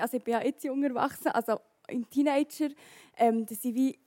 also 0.00 0.16
ich 0.16 0.24
bin 0.24 0.34
ja 0.34 0.42
jetzt 0.42 0.64
jung 0.64 0.82
erwachsen, 0.82 1.28
also 1.28 1.60
im 1.88 2.08
Teenager, 2.08 2.68
ähm, 3.16 3.46
dass 3.46 3.64
ich 3.64 3.74
wie 3.74 3.98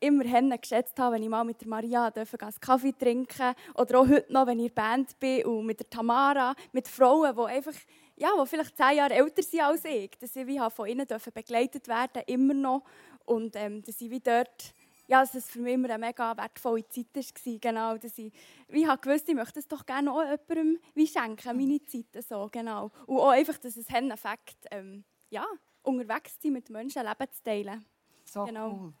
immer 0.00 0.24
geschätzt 0.56 0.98
habe, 0.98 1.14
wenn 1.14 1.22
ich 1.22 1.28
mal 1.28 1.44
mit 1.44 1.60
der 1.60 1.68
Maria 1.68 2.06
einen 2.06 2.26
Kaffee 2.60 2.92
trinken 2.92 3.54
oder 3.74 4.00
auch 4.00 4.08
heute 4.08 4.32
noch, 4.32 4.46
wenn 4.46 4.58
ich 4.58 4.68
in 4.68 4.74
der 4.74 4.82
Band 4.82 5.20
bin 5.20 5.44
und 5.44 5.66
mit 5.66 5.80
der 5.80 5.90
Tamara, 5.90 6.54
mit 6.72 6.88
Frauen, 6.88 7.36
die 7.36 7.42
einfach, 7.42 7.74
ja, 8.16 8.30
die 8.40 8.46
vielleicht 8.46 8.76
zehn 8.76 8.96
Jahre 8.96 9.14
älter 9.14 9.42
sind 9.42 9.60
als 9.60 9.84
ich, 9.84 10.10
dass 10.18 10.34
ich 10.34 10.46
wie 10.46 10.60
von 10.70 10.88
ihnen 10.88 11.06
begleitet 11.34 11.86
werden 11.86 12.22
immer 12.26 12.54
noch 12.54 12.82
und 13.26 13.54
ähm, 13.56 13.82
dass 13.82 14.00
ich 14.00 14.10
wie 14.10 14.20
dort 14.20 14.74
ja, 15.06 15.22
dass 15.22 15.34
es 15.34 15.50
für 15.50 15.58
mich 15.58 15.74
immer 15.74 15.90
eine 15.90 16.06
mega 16.06 16.36
wertvolle 16.36 16.86
Zeit 16.86 17.08
war. 17.16 17.58
Genau, 17.60 17.96
dass 17.96 18.16
ich 18.16 18.32
wie 18.68 18.86
habe 18.86 19.00
gewusst, 19.00 19.28
ich 19.28 19.34
möchte 19.34 19.58
es 19.58 19.66
doch 19.66 19.84
gerne 19.84 20.12
auch 20.12 20.22
jemandem 20.22 20.78
wie 20.94 21.06
schenken, 21.08 21.56
meine 21.56 21.82
Zeit. 21.82 22.24
So, 22.28 22.48
genau. 22.50 22.92
Und 23.06 23.18
auch 23.18 23.30
einfach, 23.30 23.58
dass 23.58 23.76
es 23.76 23.88
einen 23.88 24.12
Effekt 24.12 24.66
ähm, 24.70 25.02
ja, 25.30 25.46
unterwegs 25.82 26.36
sein 26.42 26.52
mit 26.52 26.68
Menschen, 26.70 27.02
Leben 27.02 27.32
zu 27.32 27.42
teilen. 27.42 27.84
So 28.24 28.44
genau. 28.44 28.72
cool. 28.72 28.92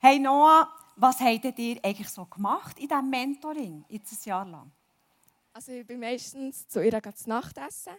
Hey 0.00 0.18
Noah, 0.18 0.72
was 0.96 1.20
habt 1.20 1.58
ihr 1.58 1.84
eigentlich 1.84 2.08
so 2.08 2.24
gemacht 2.24 2.78
in 2.78 2.88
diesem 2.88 3.10
Mentoring, 3.10 3.84
jetzt 3.88 4.12
ein 4.12 4.28
Jahr 4.28 4.46
lang? 4.46 4.72
Also 5.52 5.72
ich 5.72 5.86
bin 5.86 6.00
meistens 6.00 6.68
zu 6.68 6.84
ihr 6.84 7.02
zu 7.14 7.28
Nacht 7.28 7.58
essen. 7.58 7.94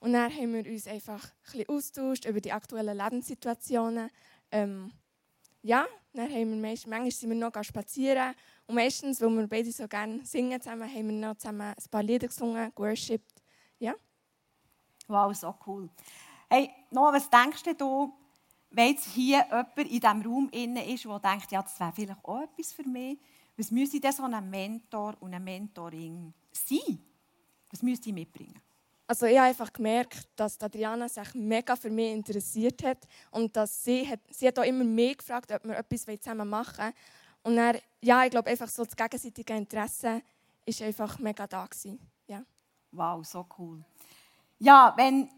Und 0.00 0.12
dann 0.12 0.30
haben 0.30 0.52
wir 0.52 0.70
uns 0.70 0.86
einfach 0.86 1.24
ein 1.24 1.30
bisschen 1.44 1.68
austauscht 1.68 2.26
über 2.26 2.40
die 2.40 2.52
aktuellen 2.52 2.96
Lebenssituationen. 2.96 4.10
Ähm, 4.50 4.92
ja, 5.62 5.86
dann 6.12 6.30
haben 6.30 6.50
wir 6.50 6.56
meist, 6.56 6.86
manchmal 6.86 7.10
sind 7.10 7.30
wir 7.30 7.36
noch 7.36 7.64
spazieren. 7.64 8.34
Und 8.66 8.74
meistens, 8.74 9.22
weil 9.22 9.30
wir 9.30 9.46
beide 9.46 9.72
so 9.72 9.88
gerne 9.88 10.22
singen 10.26 10.60
zusammen, 10.60 10.88
haben 10.88 11.08
wir 11.08 11.28
noch 11.28 11.36
zusammen 11.36 11.74
ein 11.74 11.90
paar 11.90 12.02
Lieder 12.02 12.26
gesungen, 12.26 12.70
worshipped. 12.76 13.42
Ja. 13.78 13.94
Wow, 15.08 15.34
so 15.34 15.54
cool. 15.66 15.88
Hey, 16.48 16.70
Noah, 16.90 17.12
was 17.12 17.28
denkst 17.28 17.62
du, 17.78 18.12
wenn 18.70 18.88
jetzt 18.88 19.06
hier 19.10 19.44
jemand 19.44 19.78
in 19.78 19.88
diesem 19.88 20.22
Raum 20.22 20.48
ist, 20.50 21.04
der 21.04 21.18
denkt, 21.18 21.52
ja, 21.52 21.62
das 21.62 21.78
wäre 21.78 21.92
vielleicht 21.92 22.24
auch 22.24 22.42
etwas 22.42 22.72
für 22.72 22.88
mich, 22.88 23.18
was 23.56 23.70
müsste 23.70 24.00
denn 24.00 24.12
so 24.12 24.24
ein 24.24 24.50
Mentor 24.50 25.14
und 25.20 25.32
eine 25.32 25.44
Mentoring 25.44 26.34
sein? 26.52 26.98
Was 27.70 27.82
müsste 27.82 28.08
ich 28.08 28.14
mitbringen? 28.14 28.60
Also 29.06 29.26
ich 29.26 29.36
habe 29.36 29.48
einfach 29.48 29.72
gemerkt, 29.72 30.28
dass 30.34 30.60
Adriana 30.60 31.08
sich 31.08 31.34
mega 31.34 31.76
für 31.76 31.90
mich 31.90 32.12
interessiert 32.12 32.82
hat 32.82 33.06
und 33.30 33.54
dass 33.54 33.84
sie 33.84 34.08
hat, 34.08 34.20
sie 34.30 34.48
hat 34.48 34.58
auch 34.58 34.64
immer 34.64 34.84
mehr 34.84 35.14
gefragt, 35.14 35.52
ob 35.52 35.64
wir 35.64 35.76
etwas 35.76 36.06
zusammen 36.20 36.48
machen 36.48 36.78
wollen. 36.78 36.94
Und 37.42 37.56
dann, 37.56 37.76
ja, 38.00 38.24
ich 38.24 38.30
glaube 38.30 38.48
einfach 38.48 38.68
so 38.68 38.84
das 38.84 38.96
gegenseitige 38.96 39.54
Interesse 39.54 40.22
ist 40.64 40.80
einfach 40.80 41.18
mega 41.18 41.46
da 41.46 41.66
gewesen. 41.66 42.00
Ja. 42.26 42.42
Wow, 42.92 43.24
so 43.26 43.46
cool. 43.58 43.84
Ja, 44.58 44.94
wenn, 44.96 45.28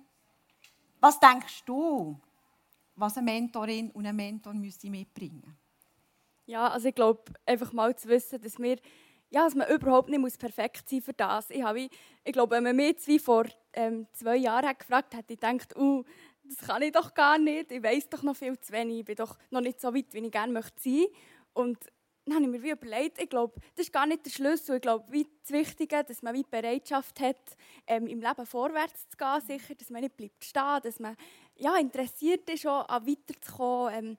was 1.01 1.21
denkst 1.21 1.65
du, 1.65 2.19
was 2.95 3.17
eine 3.17 3.31
Mentorin 3.31 3.91
und 3.91 4.07
ein 4.07 4.17
Mentor 4.17 4.55
müsste 4.55 4.91
mitbringen? 4.91 5.57
Ja, 6.47 6.69
also 6.69 6.89
ich 6.89 6.95
glaube, 6.95 7.25
einfach 7.45 7.73
mal 7.73 7.95
zu 7.97 8.09
wissen, 8.09 8.41
dass 8.41 8.59
wir 8.59 8.77
ja, 9.31 9.45
dass 9.45 9.55
man 9.55 9.69
überhaupt 9.69 10.09
nicht 10.09 10.39
perfekt 10.39 10.89
sein 10.89 10.99
muss 10.99 11.05
für 11.07 11.13
das. 11.13 11.51
Ich, 11.51 11.63
habe, 11.63 11.89
ich 12.25 12.33
glaube, 12.33 12.57
wenn 12.57 12.63
man 12.63 12.77
mich 12.77 12.99
zwei 12.99 13.19
vor 13.19 13.45
ähm, 13.73 14.07
zwei 14.13 14.37
Jahren 14.37 14.67
hat 14.67 14.79
gefragt 14.79 15.15
hätte, 15.15 15.33
ich 15.33 15.41
gedacht, 15.41 15.77
uh, 15.77 16.05
das 16.45 16.59
kann 16.67 16.83
ich 16.83 16.93
doch 16.93 17.13
gar 17.13 17.39
nicht. 17.39 17.73
Ich 17.73 17.83
weiß 17.83 18.09
doch 18.09 18.23
noch 18.23 18.37
viel 18.37 18.59
zu 18.61 18.73
wenig. 18.73 19.01
Ich 19.01 19.05
bin 19.05 19.17
doch 19.17 19.37
noch 19.51 19.61
nicht 19.61 19.81
so 19.81 19.93
weit, 19.93 20.13
wie 20.15 20.19
ich 20.19 20.31
gerne 20.31 20.53
möchte 20.53 20.81
sein. 20.81 21.07
Und 21.53 21.79
dann 22.27 22.35
habe 22.35 22.45
ich 22.45 22.51
mir 22.51 22.63
wie 22.63 22.71
überlegt, 22.71 23.23
ich 23.23 23.31
glaube, 23.31 23.55
das 23.77 23.87
ist 23.87 23.93
gar 23.93 24.07
nicht 24.07 24.27
der 24.27 24.31
Schlüssel. 24.31 24.77
Ich 24.77 24.83
glaube, 24.83 25.05
wie 25.11 25.27
das 25.43 25.53
Wichtige, 25.53 26.03
dass 26.03 26.23
man 26.23 26.35
wie 26.35 26.43
die 26.43 26.51
Bereitschaft 26.51 27.21
hat, 27.21 27.57
ähm, 27.87 28.09
im 28.09 28.21
Leben 28.21 28.47
vorwärts 28.47 29.09
zu 29.09 29.17
gehen, 29.17 29.41
sicher, 29.47 29.75
dass 29.77 29.91
man 29.91 30.03
nicht 30.03 30.17
bleibt 30.17 30.45
stehen, 30.45 30.81
dass 30.83 30.99
man 30.99 31.17
ja, 31.55 31.77
interessiert 31.77 32.51
ist, 32.51 32.67
auch 32.67 32.89
an 32.89 33.07
weiterzukommen. 33.07 33.95
Ähm, 33.95 34.17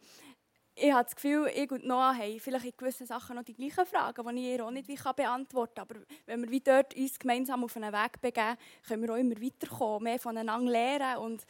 ich 0.80 0.94
habe 0.94 1.04
das 1.04 1.16
Gefühl, 1.16 1.52
ich 1.54 1.72
und 1.72 1.86
Noah 1.86 2.16
haben 2.16 2.40
vielleicht 2.40 2.66
in 2.66 2.74
gewissen 2.78 3.08
Sachen 3.08 3.36
noch 3.36 3.44
die 3.44 3.56
gleichen 3.56 3.86
Fragen, 3.86 4.36
die 4.36 4.42
ich 4.42 4.58
ihr 4.58 4.66
auch 4.66 4.72
nicht 4.72 4.88
wie 4.88 4.96
beantworten 5.16 5.74
kann. 5.76 5.88
Aber 5.90 5.96
wenn 6.28 6.44
wir 6.44 6.52
wie 6.52 6.60
dort 6.60 6.96
uns 6.96 7.18
gemeinsam 7.18 7.64
auf 7.64 7.76
einen 7.76 7.92
Weg 7.92 8.22
begeben, 8.22 8.58
können 8.88 9.02
wir 9.02 9.14
auch 9.14 9.18
immer 9.18 9.42
weiterkommen, 9.42 10.04
mehr 10.04 10.20
voneinander 10.20 10.72
lernen 10.72 11.18
und 11.18 11.44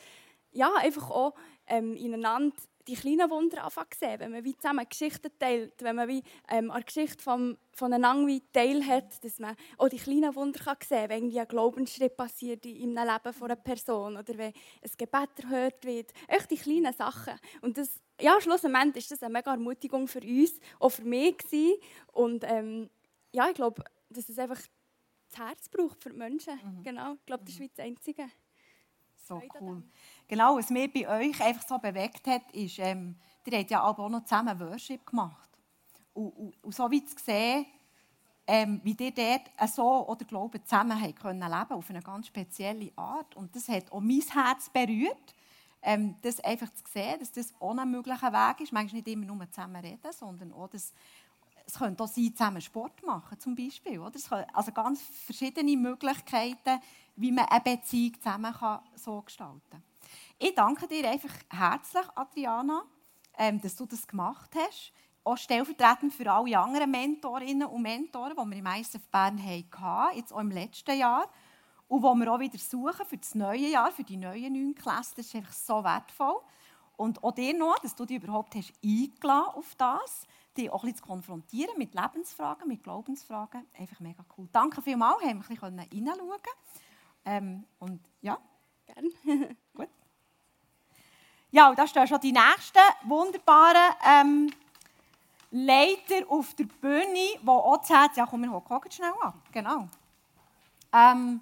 ja, 0.54 0.74
einfach 0.76 1.12
auch 1.12 1.36
ähm, 1.68 1.98
ineinander 1.98 2.56
die 2.88 2.96
kleinen 2.96 3.30
Wunder 3.30 3.64
anfangen 3.64 3.90
sehen, 3.98 4.20
wenn 4.20 4.32
man 4.32 4.44
wie 4.44 4.56
zusammen 4.56 4.88
Geschichten 4.88 5.30
teilt, 5.38 5.74
wenn 5.82 5.96
man 5.96 6.08
wie 6.08 6.24
ähm, 6.50 6.72
an 6.72 6.78
der 6.78 6.86
Geschichte 6.86 7.22
vom, 7.24 7.58
voneinander 7.74 8.28
wie 8.28 8.42
Teil 8.52 8.86
hat, 8.86 9.24
dass 9.24 9.40
man 9.40 9.56
auch 9.78 9.90
die 9.90 9.98
kleinen 9.98 10.34
Wunder 10.36 10.60
kann 10.60 10.78
sehen 10.88 11.00
kann, 11.00 11.10
wenn 11.10 11.18
irgendwie 11.18 11.40
ein 11.40 11.48
Glaubensschritt 11.48 12.16
passiert 12.16 12.66
im 12.66 12.96
Leben 12.96 13.34
von 13.34 13.52
einer 13.52 13.56
Person 13.56 14.18
oder 14.18 14.38
wenn 14.38 14.54
ein 14.54 14.92
Gebet 14.98 15.30
erhört 15.44 15.84
wird. 15.86 16.12
Echt 16.28 16.52
die 16.52 16.58
kleinen 16.58 16.94
Sachen. 16.94 17.34
Und 17.62 17.78
das, 17.78 18.00
ja, 18.22 18.40
schlussendlich 18.40 19.06
ist 19.06 19.12
das 19.12 19.24
eine 19.24 19.34
mega 19.34 19.52
Ermutigung 19.52 20.08
für 20.08 20.22
uns, 20.22 20.60
auch 20.80 20.90
für 20.90 21.06
mich 21.06 21.38
gewesen. 21.38 21.76
Und 22.14 22.44
ähm, 22.46 22.90
ja, 23.34 23.50
ich 23.50 23.56
glaube, 23.56 23.84
dass 24.10 24.30
es 24.30 24.40
einfach 24.40 24.62
das 25.30 25.40
Herz 25.40 25.70
braucht 25.70 26.02
für 26.02 26.10
die 26.10 26.18
Menschen. 26.18 26.54
Mhm. 26.54 26.84
Genau, 26.84 27.14
ich 27.14 27.26
glaube, 27.26 27.44
das 27.44 27.60
ist 27.60 27.78
das 27.78 27.86
Einzige. 27.86 28.28
So 29.28 29.42
cool. 29.60 29.84
Genau, 30.28 30.58
was 30.58 30.70
mich 30.70 30.92
bei 30.92 31.08
euch 31.08 31.42
einfach 31.42 31.68
so 31.68 31.78
bewegt 31.78 32.28
hat, 32.28 32.52
ist, 32.54 32.80
ähm, 32.80 33.16
ihr 33.46 33.60
habt 33.60 33.72
ja 33.72 33.84
auch 33.84 34.10
noch 34.10 34.24
zusammen 34.24 34.60
Worship 34.60 35.06
gemacht. 35.06 35.50
Und, 36.14 36.30
und, 36.32 36.64
und 36.64 36.76
so 36.76 36.90
wie 36.90 37.04
zu 37.04 37.16
sehen, 37.24 37.66
ähm, 38.48 38.80
wie 38.84 38.96
ihr 38.98 39.12
dort 39.12 39.70
so 39.70 40.08
oder 40.08 40.24
Glauben 40.26 40.64
zusammen 40.64 41.02
habt 41.02 41.20
können 41.20 41.42
leben 41.42 41.72
auf 41.72 41.90
eine 41.90 42.02
ganz 42.02 42.28
spezielle 42.28 42.92
Art. 42.96 43.36
Und 43.36 43.56
das 43.56 43.68
hat 43.68 43.92
auch 43.92 44.00
mein 44.00 44.22
Herz 44.22 44.70
berührt, 44.70 45.36
ähm, 45.82 46.16
das 46.22 46.40
einfach 46.40 46.74
zu 46.74 46.84
sehen, 46.92 47.20
dass 47.20 47.32
das 47.32 47.54
auch 47.60 47.78
ein 47.78 47.92
möglicher 47.92 48.32
Weg 48.32 48.62
ist. 48.62 48.72
Manchmal 48.72 49.02
nicht 49.02 49.08
immer 49.10 49.26
nur 49.26 49.52
zusammen 49.52 49.84
reden, 49.84 50.12
sondern 50.12 50.54
auch, 50.54 50.70
dass 50.70 50.94
es 51.66 51.74
könnte 51.74 52.02
auch 52.02 52.08
sein, 52.08 52.32
zusammen 52.32 52.62
Sport 52.62 53.04
machen 53.04 53.38
zum 53.40 53.54
Beispiel. 53.54 54.00
Oder? 54.00 54.16
Es 54.16 54.32
also 54.32 54.72
ganz 54.72 55.02
verschiedene 55.02 55.76
Möglichkeiten, 55.76 56.80
wie 57.18 57.32
man 57.32 57.46
eine 57.46 57.62
Beziehung 57.62 58.14
zusammen 58.16 58.54
kann, 58.54 58.80
so 58.96 59.22
gestalten 59.22 59.62
kann. 59.70 59.84
Ich 60.40 60.54
danke 60.54 60.88
dir 60.88 61.10
einfach 61.10 61.34
herzlich, 61.50 62.06
Adriana, 62.16 62.84
ähm, 63.38 63.60
dass 63.60 63.76
du 63.76 63.86
das 63.86 64.08
gemacht 64.08 64.52
hast. 64.56 64.94
Auch 65.24 65.36
stellvertretend 65.36 66.14
für 66.14 66.32
alle 66.32 66.58
anderen 66.58 66.90
Mentorinnen 66.90 67.68
und 67.68 67.82
Mentoren, 67.82 68.36
die 68.38 68.50
wir 68.52 68.58
im 68.58 68.80
ISF 68.80 69.10
Bern 69.10 69.44
hatten, 69.44 70.18
jetzt 70.18 70.32
auch 70.32 70.40
im 70.40 70.52
letzten 70.52 70.98
Jahr. 70.98 71.28
Und 71.88 72.02
die 72.02 72.20
wir 72.20 72.32
auch 72.32 72.40
wieder 72.40 72.58
suchen 72.58 73.06
für 73.06 73.18
das 73.18 73.34
neue 73.34 73.70
Jahr, 73.70 73.92
für 73.92 74.04
die 74.04 74.18
neuen 74.18 74.54
neun 74.54 74.76
Klassen. 74.76 75.16
Das 75.18 75.26
ist 75.26 75.36
einfach 75.36 75.54
so 75.54 75.84
wertvoll. 75.84 76.40
Und 76.98 77.24
auch 77.24 77.34
dir 77.34 77.58
noch, 77.58 77.80
dass 77.80 77.96
du 77.96 78.06
dich 78.06 78.22
überhaupt 78.22 78.56
hast 78.56 78.74
eingeladen 78.84 79.56
auf 79.56 79.76
das, 79.76 80.28
dich 80.56 80.70
auch 80.70 80.84
ein 80.84 80.96
zu 80.96 81.04
konfrontieren 81.04 81.78
mit 81.78 81.94
Lebensfragen, 81.94 82.68
mit 82.68 82.84
Glaubensfragen. 82.84 83.66
Einfach 83.78 84.00
mega 84.00 84.24
cool. 84.38 84.48
Danke 84.52 84.82
vielmals, 84.82 85.22
haben 85.22 85.42
wir 85.42 85.50
ein 85.50 85.78
bisschen 85.88 86.08
reinschauen 86.08 86.52
ähm, 87.28 87.66
Und 87.80 88.00
ja. 88.22 88.38
Gerne. 88.86 89.10
Gut. 89.76 89.90
Ja, 91.52 91.70
und 91.70 91.78
da 91.78 91.86
stehen 91.88 92.08
schon 92.08 92.20
die 92.22 92.32
nächsten 92.32 92.80
wunderbaren 93.04 93.94
ähm, 94.06 94.54
Leiter 95.52 96.30
auf 96.30 96.54
der 96.56 96.66
Bühne, 96.66 97.38
die 97.42 97.48
auch 97.48 97.84
sagt, 97.84 98.18
ja 98.18 98.26
komm, 98.26 98.42
wir 98.42 98.52
hocken 98.52 98.92
schnell 98.92 99.14
an. 99.22 99.34
Genau. 99.52 99.88
Ähm, 100.94 101.42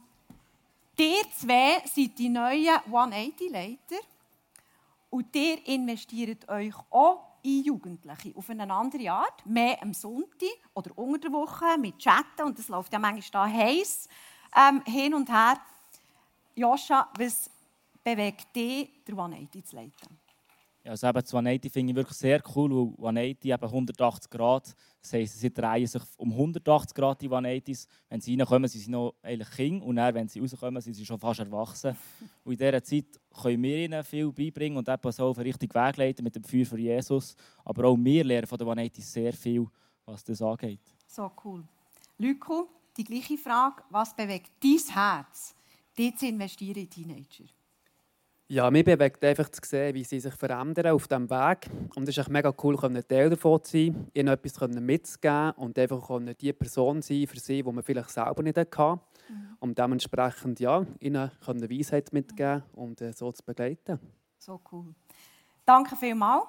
ihr 0.97 1.31
zwei 1.31 1.81
sind 1.85 2.17
die 2.17 2.29
neuen 2.29 2.77
180-Leiter 2.89 4.01
und 5.09 5.35
ihr 5.35 5.67
investiert 5.67 6.49
euch 6.49 6.73
auch 6.89 7.35
in 7.43 7.63
Jugendliche 7.63 8.35
auf 8.35 8.49
eine 8.49 8.71
andere 8.71 9.11
Art, 9.11 9.45
mehr 9.45 9.81
am 9.81 9.93
Sonntag 9.93 10.49
oder 10.73 10.97
unter 10.97 11.29
der 11.29 11.31
Woche 11.31 11.77
mit 11.79 11.99
Chatten 11.99 12.43
und 12.43 12.57
das 12.57 12.69
läuft 12.69 12.91
ja 12.91 12.99
manchmal 12.99 13.49
da 13.49 13.53
heiß 13.53 14.09
ähm, 14.55 14.81
hin 14.85 15.13
und 15.13 15.29
her. 15.29 15.59
Joscha, 16.55 17.09
was 17.17 17.49
bewegt 18.03 18.55
dich, 18.55 18.89
der 19.05 19.15
180 19.15 19.65
zu 19.65 19.75
leiten? 19.75 20.19
Ja, 20.85 20.91
also 20.91 21.07
eben, 21.07 21.19
das 21.19 21.33
180 21.33 21.71
finde 21.71 21.91
ich 21.91 21.95
wirklich 21.95 22.17
sehr 22.17 22.43
cool, 22.55 22.69
weil 22.71 23.15
180 23.17 23.51
eben 23.51 23.63
180 23.63 24.29
Grad, 24.29 24.75
das 25.01 25.13
heisst, 25.13 25.39
sie 25.39 25.51
drehen 25.51 25.87
sich 25.87 26.01
um 26.17 26.31
180 26.31 26.93
Grad, 26.93 27.19
die 27.21 27.27
180s. 27.27 27.87
Wenn 28.07 28.21
sie 28.21 28.35
reinkommen, 28.35 28.69
sind 28.69 28.81
sie 28.81 28.91
noch 28.91 29.15
eigentlich 29.23 29.49
Kinder 29.49 29.83
und 29.83 29.95
dann, 29.95 30.13
wenn 30.13 30.27
sie 30.27 30.39
rauskommen, 30.39 30.79
sind 30.83 30.93
sie 30.93 31.03
schon 31.03 31.19
fast 31.19 31.39
erwachsen. 31.39 31.97
Und 32.43 32.53
in 32.53 32.59
dieser 32.59 32.83
Zeit 32.83 33.19
können 33.41 33.63
wir 33.63 33.77
ihnen 33.77 34.03
viel 34.03 34.31
beibringen 34.31 34.77
und 34.77 34.87
eben 34.87 35.11
so 35.11 35.25
auf 35.25 35.37
den 35.37 35.47
richtigen 35.47 35.73
Weg 35.73 35.97
leiten 35.97 36.23
mit 36.23 36.35
dem 36.35 36.43
Feuer 36.43 36.65
für 36.65 36.77
Jesus. 36.77 37.35
Aber 37.63 37.85
auch 37.85 37.97
wir 37.97 38.23
lernen 38.23 38.45
von 38.45 38.59
den 38.59 38.67
180 38.67 39.03
sehr 39.03 39.33
viel, 39.33 39.65
was 40.05 40.23
das 40.23 40.39
angeht. 40.39 40.81
So 41.07 41.31
cool. 41.43 41.63
Lyko, 42.19 42.69
die 42.95 43.03
gleiche 43.03 43.39
Frage. 43.39 43.81
Was 43.89 44.15
bewegt 44.15 44.51
dein 44.61 44.93
Herz, 44.93 45.54
dir 45.97 46.15
zu 46.15 46.27
investieren 46.27 46.75
in 46.75 46.89
Teenager? 46.89 47.45
Ja, 48.47 48.69
mich 48.69 48.85
bewegt 48.85 49.25
einfach 49.25 49.49
zu 49.49 49.59
sehen, 49.63 49.95
wie 49.95 50.03
sie 50.03 50.19
sich 50.19 50.35
verändern 50.35 50.93
auf 50.93 51.07
diesem 51.07 51.27
Weg. 51.31 51.67
Und 51.95 52.07
es 52.07 52.15
ist 52.15 52.29
mega 52.29 52.53
cool, 52.61 52.77
ein 52.79 53.07
Teil 53.07 53.31
davon 53.31 53.63
zu 53.63 53.71
sein, 53.71 54.07
ihnen 54.13 54.27
etwas 54.27 54.69
mitzugeben 54.69 55.51
und 55.53 55.79
einfach 55.79 56.07
die 56.39 56.53
Person 56.53 57.01
sein 57.01 57.25
für 57.25 57.39
sie, 57.39 57.63
die 57.63 57.71
man 57.71 57.83
vielleicht 57.83 58.11
selber 58.11 58.43
nicht 58.43 58.57
hatte. 58.57 58.99
Mhm. 59.29 59.57
Und 59.59 59.79
dementsprechend 59.79 60.59
ja, 60.59 60.85
ihnen 60.99 61.31
Weisheit 61.41 62.13
mitgeben 62.13 62.61
und 62.73 63.01
äh, 63.01 63.13
so 63.13 63.31
zu 63.31 63.43
begleiten. 63.43 63.99
So 64.37 64.61
cool. 64.71 64.93
Danke 65.65 65.95
vielmals. 65.95 66.45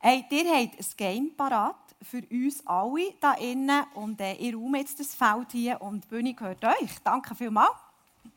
Hey, 0.00 0.26
ihr 0.30 0.44
habt 0.44 0.78
ein 0.78 0.86
Game 0.98 1.34
parat 1.34 1.96
für 2.02 2.22
uns 2.30 2.62
alle 2.66 3.00
hier 3.00 3.52
innen 3.52 3.84
und 3.94 4.20
äh, 4.20 4.34
ihr 4.34 4.54
räumt 4.54 4.76
jetzt 4.76 5.00
das 5.00 5.14
Feld 5.14 5.52
hier 5.52 5.80
und 5.80 6.04
die 6.04 6.08
Bühne 6.08 6.34
gehört 6.34 6.62
euch. 6.62 6.98
Danke 7.02 7.34
vielmals. 7.34 7.87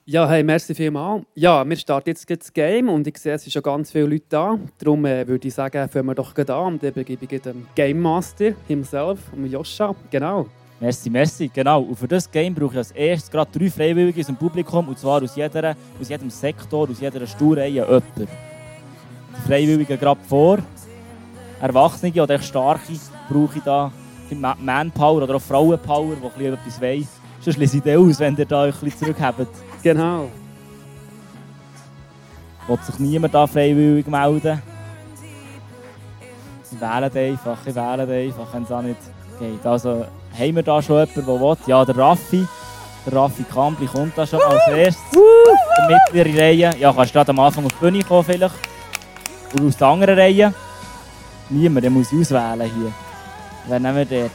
Ja, 0.06 0.28
hey, 0.28 0.42
merci 0.42 0.74
vielmals. 0.74 1.26
Ja, 1.36 1.64
wir 1.64 1.76
starten 1.78 2.10
jetzt 2.10 2.28
das 2.28 2.52
Game 2.52 2.90
und 2.90 3.06
ich 3.06 3.20
sehe, 3.20 3.34
es 3.34 3.44
sind 3.44 3.54
schon 3.54 3.62
ganz 3.62 3.92
viele 3.92 4.08
Leute 4.08 4.26
da. 4.30 4.58
Darum 4.80 5.06
äh, 5.06 5.28
würde 5.28 5.48
ich 5.48 5.54
sagen, 5.54 5.88
fangen 5.88 6.08
wir 6.08 6.16
doch 6.16 6.34
gerade 6.34 6.56
an 6.56 6.74
und 6.74 6.84
dann 6.84 7.06
gebe 7.06 7.24
ich 7.24 7.42
dem 7.42 7.68
Game 7.76 8.02
Master 8.02 8.54
himself, 8.68 9.20
Joscha. 9.46 9.94
Genau. 10.10 10.48
Merci, 10.80 11.12
merci. 11.12 11.52
Genau. 11.54 11.84
Und 11.84 12.00
für 12.00 12.08
das 12.08 12.30
Game 12.32 12.56
brauche 12.56 12.72
ich 12.72 12.78
als 12.80 12.92
erstes 12.92 13.30
gerade 13.30 13.52
drei 13.52 13.70
Freiwillige 13.70 14.22
aus 14.22 14.26
dem 14.26 14.38
Publikum, 14.38 14.88
und 14.88 14.98
zwar 14.98 15.22
aus, 15.22 15.36
jeder, 15.36 15.76
aus 16.00 16.10
jedem 16.10 16.32
Sektor, 16.32 16.90
aus 16.90 17.00
jeder 17.00 17.28
Stuhlreihe 17.28 17.70
jemand. 17.70 18.04
Die 18.18 18.28
Freiwilligen 19.48 20.00
gerade 20.00 20.22
vor. 20.28 20.58
Erwachsene 21.62 22.24
oder 22.24 22.34
echt 22.34 22.46
Starke 22.46 22.94
brauche 23.30 23.58
ich 23.58 23.64
da. 23.64 23.92
Manpower 24.60 25.22
oder 25.22 25.36
auch 25.36 25.42
Frauenpower, 25.42 26.16
die 26.40 26.46
etwas 26.46 26.82
weiss. 26.82 27.20
Sonst 27.40 27.58
lese 27.58 27.78
ich 27.86 27.96
aus, 27.96 28.20
wenn 28.20 28.36
ihr 28.36 28.46
da 28.46 28.64
euch 28.64 28.98
zurückhabt. 28.98 29.46
Genau. 29.84 30.30
Will 32.68 32.80
sich 32.86 33.00
niemand 33.00 33.34
da 33.34 33.48
freiwillig 33.48 34.08
melden? 34.08 34.62
Ich 36.72 36.80
wähle 36.80 37.12
einfach, 37.12 37.58
ich 37.66 37.76
wähle 37.76 38.08
einfach, 38.08 38.54
wenn 38.54 38.64
es 38.64 38.72
auch 38.72 38.82
nicht 38.82 38.98
geht. 39.40 39.66
Also, 39.66 40.06
haben 40.38 40.56
wir 40.56 40.64
da 40.64 40.82
schon 40.82 41.00
jemanden, 41.00 41.26
der 41.26 41.42
will? 41.42 41.58
Ja, 41.66 41.86
der 41.86 41.98
Raffi. 41.98 42.48
Der 43.06 43.14
Raffi 43.14 43.44
Kampli 43.44 43.88
kommt 43.88 44.16
da 44.16 44.28
schon 44.28 44.42
als 44.42 44.68
erstes. 44.68 45.04
Der 45.12 46.00
mittlere 46.14 46.40
Reihe. 46.40 46.72
Ja, 46.80 46.94
kannst 46.94 47.10
du 47.10 47.14
gerade 47.14 47.32
am 47.32 47.40
Anfang 47.40 47.66
auf 47.66 47.72
die 47.74 47.80
Bühne 47.80 48.04
kommen 48.04 48.24
vielleicht. 48.24 48.56
Und 49.54 49.68
aus 49.68 49.78
der 49.78 49.88
anderen 49.88 50.18
Reihe. 50.18 50.54
Niemand, 51.50 51.84
der 51.84 51.92
muss 51.92 52.14
auswählen 52.14 52.62
hier. 52.62 52.94
Wen 53.68 53.82
nehmen 53.82 53.98
wir 53.98 54.06
dort? 54.06 54.32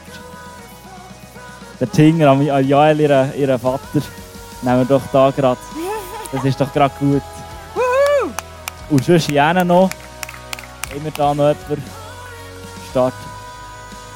Der 1.79 1.91
Tinger, 1.91 2.59
Jael, 2.61 2.99
ihren, 2.99 3.33
ihren 3.35 3.57
Vater. 3.57 4.01
Nehmen 4.61 4.79
wir 4.79 4.85
doch 4.85 5.01
da 5.11 5.31
gerade. 5.31 5.59
Das 6.31 6.43
ist 6.43 6.59
doch 6.59 6.71
gerade 6.73 6.93
gut. 6.99 7.21
Und 8.89 9.03
sonst 9.03 9.29
hier 9.29 9.53
noch. 9.63 9.89
Wir 10.93 11.11
da 11.11 11.33
noch 11.33 11.47
jemanden? 11.47 11.83
Start. 12.89 13.13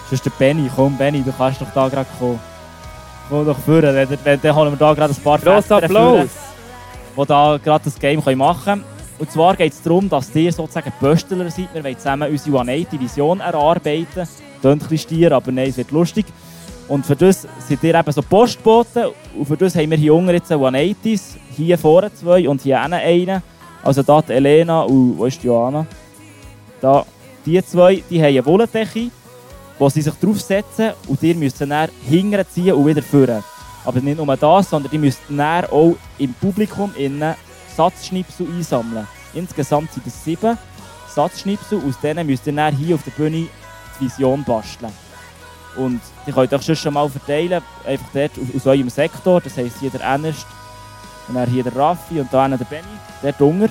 Sonst 0.09 0.25
der 0.25 0.31
Benny. 0.31 0.69
Komm, 0.75 0.97
Benny, 0.97 1.21
du 1.23 1.31
kannst 1.31 1.61
doch 1.61 1.71
da 1.73 1.87
gerade 1.89 2.07
kommen. 2.17 2.39
Komm 3.29 3.45
doch 3.45 3.59
führen. 3.59 4.07
Dann, 4.23 4.39
dann 4.41 4.55
holen 4.55 4.73
wir 4.73 4.77
da 4.77 4.93
gerade 4.93 5.13
ein 5.13 5.23
paar 5.23 5.39
Gross 5.39 5.71
Applaus! 5.71 6.29
Die 7.17 7.25
da 7.25 7.59
gerade 7.61 7.83
das 7.85 7.99
Game 7.99 8.21
machen 8.37 8.63
können. 8.63 8.83
Und 9.19 9.31
zwar 9.31 9.55
geht 9.55 9.73
es 9.73 9.81
darum, 9.81 10.09
dass 10.09 10.33
ihr 10.33 10.51
sozusagen 10.51 10.91
Pöstler 10.99 11.49
seid. 11.51 11.73
Wir 11.73 11.83
wollen 11.83 11.97
zusammen 11.97 12.31
unsere 12.31 12.57
One-80-Vision 12.57 13.39
erarbeiten. 13.41 14.27
Klingt 14.61 14.65
ein 14.65 14.79
bisschen 14.79 14.97
stier, 14.97 15.31
aber 15.33 15.51
nein, 15.51 15.69
es 15.69 15.77
wird 15.77 15.91
lustig. 15.91 16.25
Und 16.91 17.05
für 17.05 17.15
das 17.15 17.47
sind 17.69 17.81
ihr 17.83 17.95
eben 17.95 18.11
so 18.11 18.21
Postboten. 18.21 19.05
Und 19.37 19.45
für 19.45 19.55
das 19.55 19.77
haben 19.77 19.89
wir 19.91 19.97
hier 19.97 20.13
unten 20.13 20.31
jetzt 20.31 20.51
One-80s. 20.51 21.37
Hier 21.55 21.77
vorne 21.77 22.13
zwei 22.13 22.49
und 22.49 22.61
hier 22.61 22.81
einen. 22.81 23.41
Also 23.81 24.03
da 24.03 24.21
die 24.21 24.33
Elena 24.33 24.81
und 24.81 25.17
wo 25.17 25.25
ist 25.25 25.41
die 25.41 25.47
Johanna? 25.47 25.87
Da, 26.81 27.05
die 27.45 27.63
zwei, 27.63 28.03
die 28.09 28.19
haben 28.19 28.27
eine 28.27 28.45
Wollendecke 28.45 29.09
wo 29.79 29.87
sie 29.87 30.01
sich 30.01 30.13
draufsetzen 30.15 30.91
und 31.07 31.23
ihr 31.23 31.33
müsst 31.33 31.61
dann 31.61 31.89
hinterher 32.09 32.47
ziehen 32.49 32.73
und 32.73 32.85
wieder 32.85 33.01
führen. 33.01 33.41
Aber 33.85 34.01
nicht 34.01 34.17
nur 34.17 34.35
das, 34.35 34.69
sondern 34.69 34.91
die 34.91 34.97
müssten 34.97 35.37
dann 35.37 35.65
auch 35.67 35.95
im 36.17 36.33
Publikum 36.33 36.93
innen 36.97 37.35
Satzschnipsel 37.77 38.47
einsammeln. 38.47 39.07
Insgesamt 39.33 39.93
sind 39.93 40.05
es 40.05 40.25
sieben 40.25 40.57
Satzschnipsel, 41.07 41.81
aus 41.87 41.97
denen 42.01 42.27
müsst 42.27 42.45
ihr 42.47 42.53
dann 42.53 42.75
hier 42.75 42.95
auf 42.95 43.03
der 43.03 43.11
Bühne 43.11 43.47
die 43.97 44.05
Vision 44.05 44.43
basteln. 44.43 44.91
Und 45.77 46.01
die 46.25 46.31
könnt 46.31 46.53
euch 46.53 46.79
schon 46.79 46.93
mal 46.93 47.09
verteilen, 47.09 47.61
einfach 47.85 48.05
dort 48.13 48.31
aus 48.55 48.67
eurem 48.67 48.89
Sektor, 48.89 49.41
das 49.41 49.57
heisst 49.57 49.79
hier 49.79 49.89
der 49.89 50.01
Ernst, 50.01 50.45
und 51.27 51.35
dann 51.35 51.49
hier 51.49 51.63
der 51.63 51.75
Raffi 51.75 52.19
und 52.19 52.31
da 52.31 52.47
der 52.47 52.57
Benny, 52.65 52.83
der 53.23 53.33
Dunger. 53.33 53.69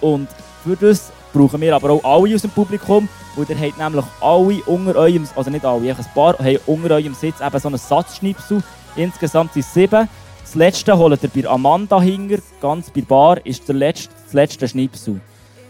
Und 0.00 0.28
für 0.64 0.76
das 0.76 1.12
brauchen 1.32 1.60
wir 1.60 1.74
aber 1.74 1.90
auch 1.90 2.04
alle 2.04 2.34
aus 2.34 2.42
dem 2.42 2.50
Publikum, 2.50 3.08
weil 3.36 3.46
ihr 3.48 3.60
habt 3.60 3.78
nämlich 3.78 4.04
alle 4.20 4.62
unter 4.64 4.96
eurem, 4.96 5.28
also 5.36 5.50
nicht 5.50 5.64
alle, 5.64 5.90
ein 5.90 6.06
paar 6.14 6.38
haben 6.38 6.58
unter 6.66 6.94
eurem 6.94 7.14
Sitz 7.14 7.40
eben 7.40 7.58
so 7.58 7.68
einen 7.68 7.78
Satzschnipsel. 7.78 8.62
Insgesamt 8.96 9.52
sind 9.52 9.64
es 9.64 9.74
sieben. 9.74 10.08
Das 10.42 10.54
letzte 10.54 10.96
holt 10.96 11.22
ihr 11.22 11.28
bei 11.28 11.48
Amanda 11.48 12.00
hinger, 12.00 12.38
ganz 12.60 12.90
bei 12.90 13.02
Bar, 13.02 13.44
ist 13.44 13.68
der 13.68 13.74
letzte, 13.74 14.14
das 14.24 14.32
letzte 14.32 14.68
Schnipsel. 14.68 15.20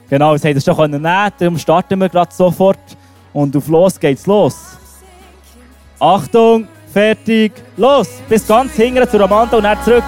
Genau, 0.09 0.35
das 0.35 0.45
habt 0.45 0.55
ihr 0.55 0.61
schon 0.61 0.91
nehmen 0.91 1.33
darum 1.39 1.59
starten 1.59 1.99
wir 1.99 2.09
gerade 2.09 2.33
sofort. 2.33 2.79
Und 3.33 3.57
auf 3.57 3.69
los 3.69 3.99
geht's 3.99 4.27
los. 4.27 4.79
Achtung, 5.99 6.69
fertig, 6.93 7.53
los! 7.79 8.09
Bis 8.29 8.47
ganz 8.47 8.75
hinten 8.75 9.09
zu 9.09 9.19
Amanda 9.23 9.57
und 9.57 9.63
dann 9.63 9.83
zurück. 9.83 10.05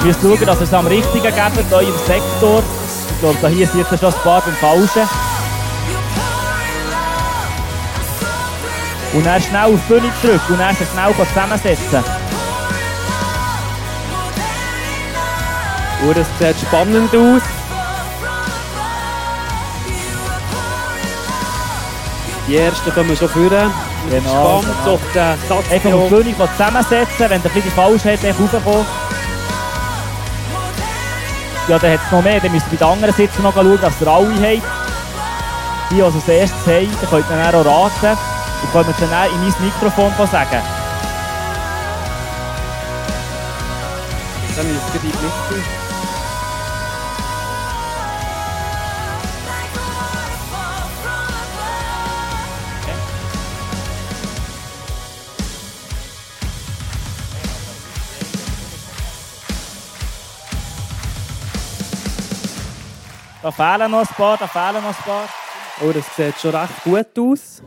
Ihr 0.00 0.06
müsst 0.06 0.22
schauen, 0.22 0.46
dass 0.46 0.60
ihr 0.60 0.62
es 0.62 0.72
am 0.72 0.86
richtigen 0.86 1.22
gebt, 1.24 1.68
hier 1.68 1.80
im 1.80 1.98
Sektor. 2.06 2.62
Ich 3.10 3.20
glaube, 3.20 3.48
hier 3.48 3.66
sieht 3.66 3.90
ihr 3.90 3.98
schon 3.98 4.14
ein 4.14 4.20
paar 4.22 4.40
beim 4.40 4.54
Falschen. 4.54 5.08
Und 9.12 9.26
dann 9.26 9.42
schnell 9.42 9.62
auf 9.62 9.80
die 9.88 9.92
Bühne 9.92 10.12
zurück 10.22 10.40
und 10.48 10.60
dann 10.60 10.76
schnell 10.76 11.26
zusammensetzen. 11.26 12.04
Und 16.06 16.16
es 16.16 16.26
sieht 16.38 16.68
spannend 16.68 17.12
aus. 17.12 17.42
Die 22.46 22.56
ersten 22.56 22.94
kommen 22.94 23.16
schon 23.16 23.28
führen. 23.28 23.72
Genau. 24.10 24.60
Genau. 24.60 24.94
auf 24.94 25.00
den 25.12 25.48
Satz. 25.48 25.70
Einfach 25.70 25.92
auf 25.92 26.08
die 26.08 26.14
Bühne 26.14 26.34
zusammensetzen, 26.36 27.30
wenn 27.30 27.42
der 27.42 27.50
ein 27.50 27.54
bisschen 27.54 27.72
falsch 27.72 28.04
hat, 28.04 28.22
dann 28.22 28.30
raufkommen. 28.30 28.86
Ja, 31.68 31.78
dann 31.78 31.92
hat 31.92 32.00
es 32.06 32.12
noch 32.12 32.22
mehr. 32.22 32.40
Dann 32.40 32.52
müsst 32.52 32.66
ihr 32.66 32.78
bei 32.78 32.84
den 32.84 32.92
anderen 32.92 33.14
Sitzen 33.14 33.42
noch 33.42 33.54
schauen, 33.54 33.80
dass 33.80 34.00
ihr 34.00 34.06
alle 34.06 34.34
habt. 34.34 34.62
Die, 35.90 35.94
die 35.94 36.02
als 36.02 36.28
erstes 36.28 36.66
haben, 36.66 36.96
dann 37.00 37.10
könnt 37.10 37.30
ihr 37.30 37.36
dann 37.36 37.66
auch 37.66 37.66
raten. 37.66 38.18
Und 38.62 38.72
könnt 38.72 39.00
ihr 39.00 39.06
dann 39.08 39.30
in 39.30 39.40
mein 39.40 39.54
Mikrofon 39.60 40.12
sagen. 40.30 40.62
Dann 44.54 44.72
müsst 44.72 44.94
ihr 44.94 45.00
die 45.00 45.08
Blick 45.08 45.75
Da 63.46 63.52
fehlen 63.52 63.88
noch 63.92 64.00
ein 64.00 64.06
paar, 64.08 64.36
da 64.36 64.48
fehlen 64.48 64.82
noch 64.82 64.88
ein 64.88 65.04
paar. 65.04 65.28
Oh, 65.80 65.92
das 65.92 66.16
sieht 66.16 66.36
schon 66.36 66.52
recht 66.52 66.82
gut 66.82 67.16
aus. 67.16 67.62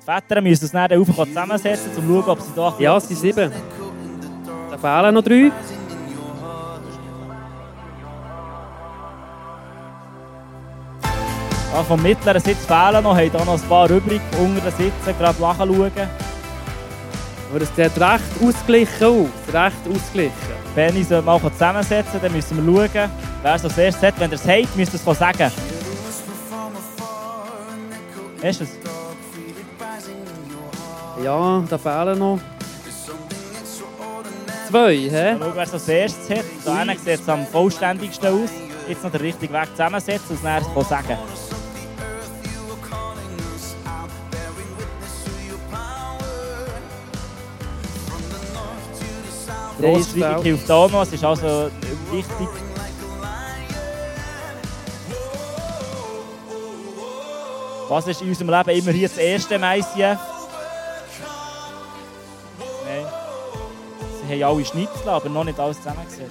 Die 0.00 0.04
Väter 0.04 0.40
müssen 0.40 0.66
es 0.66 0.70
dann 0.70 0.88
einfach 0.88 1.26
zusammensetzen, 1.26 1.90
um 1.96 1.96
zu 1.96 2.22
schauen, 2.22 2.30
ob 2.30 2.40
sie 2.40 2.52
da... 2.54 2.74
Ja, 2.78 2.96
es 2.96 3.08
sind 3.08 3.18
sieben. 3.18 3.52
Da 4.70 4.78
fehlen 4.78 5.14
noch 5.14 5.22
drei. 5.24 5.50
Ja, 11.72 11.82
vom 11.82 12.00
mittleren 12.00 12.40
Sitz 12.40 12.64
fehlen 12.64 13.02
noch, 13.02 13.16
haben 13.16 13.32
da 13.32 13.44
noch 13.44 13.60
ein 13.60 13.68
paar 13.68 13.90
übrig, 13.90 14.20
unter 14.38 14.60
den 14.60 14.70
Sitzen, 14.70 15.18
gerade 15.18 15.42
nachschauen. 15.42 16.21
Aber 17.52 17.60
es 17.60 17.68
sieht 17.68 18.00
recht 18.00 18.22
ausgeglichen 18.42 19.04
aus, 19.04 19.54
recht 19.54 19.76
ausgeglichen. 19.86 20.32
Benny 20.74 21.04
soll 21.04 21.20
mal 21.20 21.38
zusammensetzen, 21.38 22.18
dann 22.22 22.32
müssen 22.32 22.66
wir 22.66 22.88
schauen, 22.88 23.10
wer 23.42 23.54
es 23.54 23.64
als 23.64 23.76
erstes 23.76 24.02
hat. 24.02 24.18
Wenn 24.18 24.30
ihr 24.30 24.36
es 24.36 24.48
habt, 24.48 24.74
müsst 24.74 24.94
ihr 24.94 25.00
es 25.12 25.18
sagen. 25.18 25.52
Ist 28.40 28.60
es? 28.62 28.68
Ja, 31.22 31.64
da 31.68 31.78
fehlen 31.78 32.18
noch 32.18 32.38
zwei. 34.72 34.96
Hä? 35.10 35.36
Schau, 35.38 35.54
wer 35.54 35.62
es 35.62 35.72
als 35.74 35.88
erstes 35.88 36.38
hat. 36.38 36.44
Da 36.64 36.84
sieht 36.94 37.20
es 37.20 37.28
am 37.28 37.46
vollständigsten 37.46 38.28
aus. 38.28 38.50
Jetzt 38.88 39.04
noch 39.04 39.12
den 39.12 39.20
richtigen 39.20 39.52
Weg 39.52 39.68
zusammensetzen 39.72 40.30
und 40.30 40.44
es 40.44 40.64
dann 40.74 40.84
sagen. 40.84 41.18
Großzügig 49.82 50.42
hilft 50.42 50.70
auch 50.70 50.90
noch, 50.90 51.02
es 51.02 51.12
ist 51.12 51.24
also 51.24 51.68
wichtig. 52.12 52.48
Was 57.88 58.06
ist 58.06 58.22
in 58.22 58.28
unserem 58.28 58.48
Leben 58.50 58.70
immer 58.70 58.92
hier 58.92 59.08
das 59.08 59.18
erste 59.18 59.56
im 59.56 59.64
ICF? 59.64 59.96
Nein. 59.98 60.18
sie 64.28 64.44
haben 64.44 64.54
alle 64.54 64.64
Schnitzel, 64.64 65.08
aber 65.08 65.28
noch 65.28 65.44
nicht 65.44 65.58
alles 65.58 65.78
zusammengesetzt. 65.78 66.30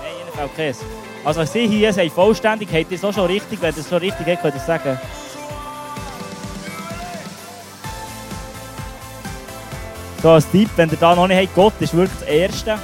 Nein, 0.00 0.12
ihnen 0.20 0.32
fehlt 0.34 0.56
Käse. 0.56 1.01
Also 1.24 1.44
sie 1.44 1.68
hier 1.68 1.92
sind 1.92 2.12
vollständig, 2.12 2.68
habt 2.72 2.90
ihr 2.90 2.96
es 2.96 3.04
auch 3.04 3.12
schon 3.12 3.26
richtig, 3.26 3.62
wenn 3.62 3.72
ihr 3.74 3.80
es 3.80 3.88
schon 3.88 3.98
richtig 3.98 4.26
habt, 4.26 4.42
könnt 4.42 4.54
ihr 4.54 4.60
es 4.60 4.66
sagen. 4.66 4.98
So 10.20 10.30
als 10.30 10.50
Tipp, 10.50 10.68
wenn 10.76 10.90
ihr 10.90 10.96
da 10.96 11.14
noch 11.14 11.28
nicht 11.28 11.40
habt, 11.40 11.54
Gott 11.54 11.74
ist 11.80 11.94
wirklich 11.94 12.18
das 12.20 12.28
Erste. 12.28 12.78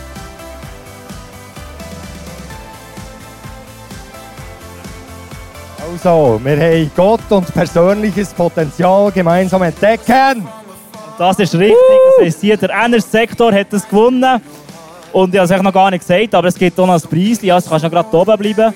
Also, 5.90 6.40
wir 6.44 6.56
haben 6.56 6.90
Gott 6.94 7.20
und 7.30 7.52
persönliches 7.52 8.32
Potenzial 8.32 9.10
gemeinsam 9.10 9.62
entdecken. 9.62 10.42
Und 10.42 11.18
das 11.18 11.38
ist 11.40 11.54
richtig. 11.54 11.76
Das 12.18 12.26
heisst, 12.26 12.40
hier 12.40 12.56
der 12.56 12.70
Energy-Sektor 12.70 13.52
hat 13.52 13.72
es 13.72 13.88
gewonnen. 13.88 14.40
Und 15.12 15.34
ich 15.34 15.40
habe 15.40 15.54
es 15.54 15.62
noch 15.62 15.72
gar 15.72 15.90
nicht 15.90 16.06
gesagt, 16.06 16.34
aber 16.34 16.48
es 16.48 16.54
gibt 16.54 16.78
auch 16.78 16.86
noch 16.86 16.94
ein 16.94 17.00
Preis. 17.00 17.38
Also 17.50 17.70
kannst 17.70 17.84
du 17.84 17.88
noch 17.88 17.90
gerade 17.90 18.16
oben 18.16 18.38
bleiben. 18.38 18.74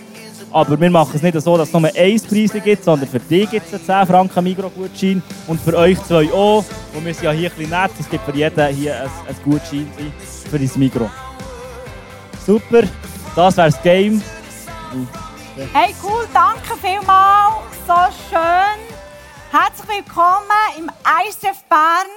Aber 0.50 0.78
wir 0.78 0.90
machen 0.90 1.12
es 1.14 1.22
nicht 1.22 1.40
so, 1.40 1.56
dass 1.56 1.68
es 1.68 1.72
nur 1.72 1.84
ein 1.84 2.20
Preis 2.20 2.52
gibt, 2.52 2.84
sondern 2.84 3.08
für 3.08 3.18
dich 3.18 3.50
gibt 3.50 3.66
es 3.66 3.90
einen 3.90 4.06
10 4.06 4.06
Franken 4.06 4.44
Migros-Gutschein 4.44 5.22
und 5.46 5.60
für 5.60 5.76
euch 5.76 6.02
zwei 6.04 6.30
auch. 6.32 6.64
Und 6.94 7.04
wir 7.04 7.14
sind 7.14 7.24
ja 7.24 7.30
hier 7.30 7.50
ein 7.50 7.56
bisschen 7.56 7.70
nett. 7.70 7.90
Es 7.98 8.08
gibt 8.08 8.24
für 8.24 8.34
jeden 8.34 8.74
hier 8.74 9.02
ein, 9.02 9.10
ein 9.28 9.36
Gutschein 9.44 9.88
für 10.50 10.58
dein 10.58 10.70
Migros. 10.76 11.10
Super, 12.44 12.82
das 13.34 13.56
wäre 13.56 13.70
das 13.70 13.82
Game. 13.82 14.22
Hey, 15.72 15.94
cool, 16.02 16.26
danke 16.34 16.78
vielmals. 16.80 17.62
So 17.86 17.94
schön. 18.28 18.78
Herzlich 19.50 19.88
willkommen 19.88 20.48
im 20.78 20.90
ICF 21.28 21.62
Bern 21.68 22.08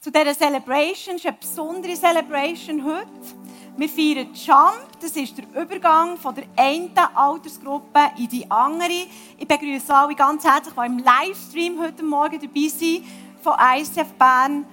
zu 0.00 0.10
dieser 0.10 0.34
Celebration. 0.34 1.16
Es 1.16 1.24
ist 1.24 1.26
eine 1.26 1.36
besondere 1.38 1.94
Celebration 1.94 2.84
heute. 2.84 3.43
Wir 3.76 3.88
feiern 3.88 4.32
Jump. 4.34 5.00
Das 5.00 5.16
ist 5.16 5.36
der 5.36 5.46
Übergang 5.60 6.16
von 6.16 6.32
der 6.32 6.44
einen 6.56 6.92
Altersgruppe 6.96 7.98
in 8.16 8.28
die 8.28 8.48
andere. 8.48 9.08
Ich 9.36 9.48
begrüße 9.48 9.92
alle 9.92 10.14
ganz 10.14 10.44
herzlich, 10.44 10.74
die 10.74 10.86
im 10.86 10.98
Livestream 10.98 11.80
heute 11.80 12.04
Morgen 12.04 12.38
dabei 12.38 12.68
sind 12.68 13.04
von 13.42 13.54
ICF 13.58 14.12
Bern. 14.12 14.64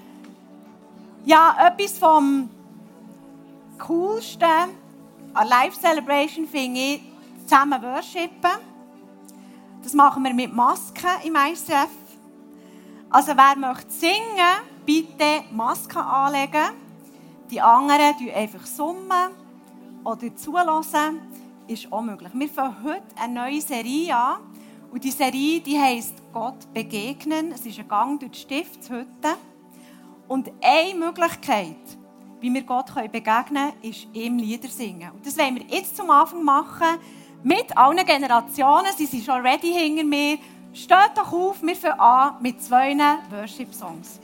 Ja, 1.25 1.55
etwas 1.67 1.97
vom 1.97 2.47
Coolsten 3.79 4.45
an 5.33 5.47
Live 5.47 5.79
Celebration 5.79 6.45
finde 6.45 6.79
ich 6.79 7.01
zusammen 7.47 7.81
worshipen. 7.81 8.51
Das 9.81 9.93
machen 9.93 10.21
wir 10.23 10.33
mit 10.35 10.53
Masken 10.53 11.09
im 11.23 11.35
ICF. 11.35 11.89
Also 13.09 13.31
wer 13.35 13.57
möchte 13.57 13.89
singen, 13.89 14.61
bitte 14.85 15.43
Masken 15.51 15.97
anlegen. 15.97 16.90
Die 17.51 17.59
anderen 17.59 18.17
tun 18.17 18.29
einfach 18.33 18.65
summen 18.65 19.35
oder 20.05 20.33
zulassen. 20.37 21.19
Ist 21.67 21.91
auch 21.91 22.01
möglich. 22.01 22.31
Wir 22.33 22.47
fangen 22.47 22.77
heute 22.81 23.03
eine 23.21 23.33
neue 23.33 23.59
Serie 23.59 24.15
an. 24.15 24.37
Und 24.89 25.03
die 25.03 25.11
Serie 25.11 25.59
die 25.59 25.77
heisst 25.77 26.15
Gott 26.31 26.73
begegnen. 26.73 27.51
Es 27.51 27.65
ist 27.65 27.77
ein 27.77 27.87
Gang 27.89 28.19
durch 28.21 28.31
die 28.31 28.39
Stiftshütte. 28.39 29.35
Und 30.29 30.49
eine 30.61 30.97
Möglichkeit, 30.97 31.75
wie 32.39 32.53
wir 32.53 32.63
Gott 32.63 32.93
begegnen 33.11 33.43
können, 33.45 33.73
ist 33.81 34.07
ihm 34.13 34.37
Lieder 34.37 34.69
singen. 34.69 35.11
Und 35.11 35.25
das 35.25 35.37
wollen 35.37 35.55
wir 35.55 35.65
jetzt 35.65 35.97
zum 35.97 36.09
Anfang 36.09 36.43
machen. 36.43 36.99
Mit 37.43 37.75
allen 37.77 38.05
Generationen. 38.05 38.91
Sie 38.95 39.05
sind 39.05 39.25
schon 39.25 39.45
ready 39.45 39.73
hinter 39.73 40.05
mir. 40.05 40.37
Steht 40.71 41.11
doch 41.17 41.33
auf, 41.33 41.61
wir 41.61 41.75
fangen 41.75 41.99
an 41.99 42.41
mit 42.41 42.61
zwei 42.63 42.95
Worship-Songs. 43.29 44.20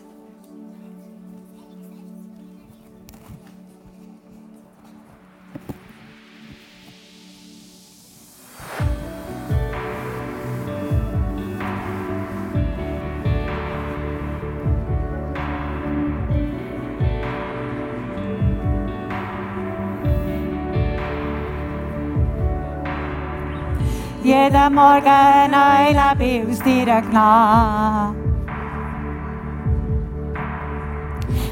Jeden 24.27 24.73
Morgen 24.75 25.51
neu 25.51 25.93
lebe 25.93 26.25
ich 26.25 26.45
aus 26.49 26.59
deiner 26.59 27.01
Gnade. 27.01 28.13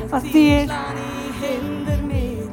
Was 0.10 0.24
dir 0.24 0.67
hinter 1.39 1.98
mir, 2.05 2.50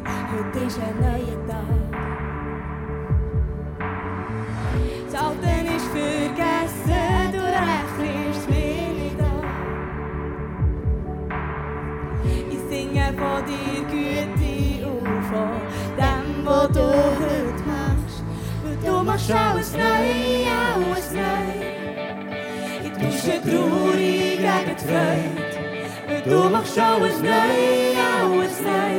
neu, 27.23 27.97
alles 27.99 28.61
neu. 28.61 28.95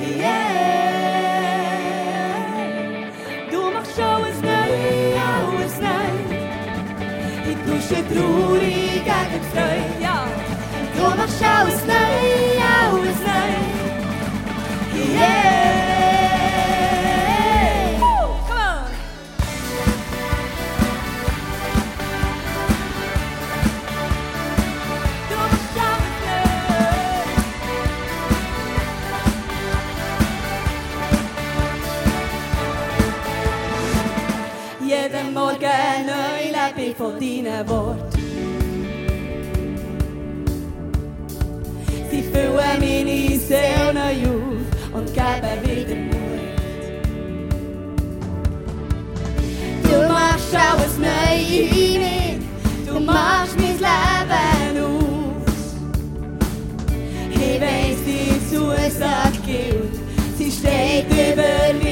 Yeah. 0.00 0.70
Du 3.50 3.70
machst 3.70 4.00
alles 4.00 4.40
neu, 4.40 4.72
alles 5.30 5.76
neu. 5.78 6.12
Ich 7.50 7.58
tausche 7.66 8.00
traurig 8.12 9.04
gegen 9.04 9.30
die 9.34 9.42
Freude. 9.52 9.92
Ja. 10.00 10.18
Du 10.96 11.04
machst 11.16 11.42
alles 11.42 11.80
neu, 11.86 12.16
alles 12.72 13.20
neu. 13.20 13.52
Yeah. 14.96 15.79
Von 37.00 37.18
deinen 37.18 37.66
Worten. 37.66 38.20
Sie 42.10 42.22
füllen 42.22 42.76
meine 42.78 43.38
Seele 43.38 43.94
neu 43.94 44.28
auf 44.28 44.66
und 44.92 45.06
geben 45.14 45.56
wieder 45.64 45.96
Mut. 45.96 46.60
Du 49.82 49.96
machst 50.12 50.54
alles 50.54 50.98
neu 50.98 51.36
in 51.48 52.00
mir, 52.00 52.38
du 52.86 53.00
machst 53.00 53.56
mein 53.56 53.78
Leben 53.86 54.76
aus. 54.84 55.62
Ich 57.30 57.60
weiss, 57.62 58.00
die 58.06 58.54
Zusage 58.54 59.38
gilt, 59.46 59.96
sie 60.36 60.50
steht 60.50 61.06
über 61.08 61.82
meinem 61.82 61.89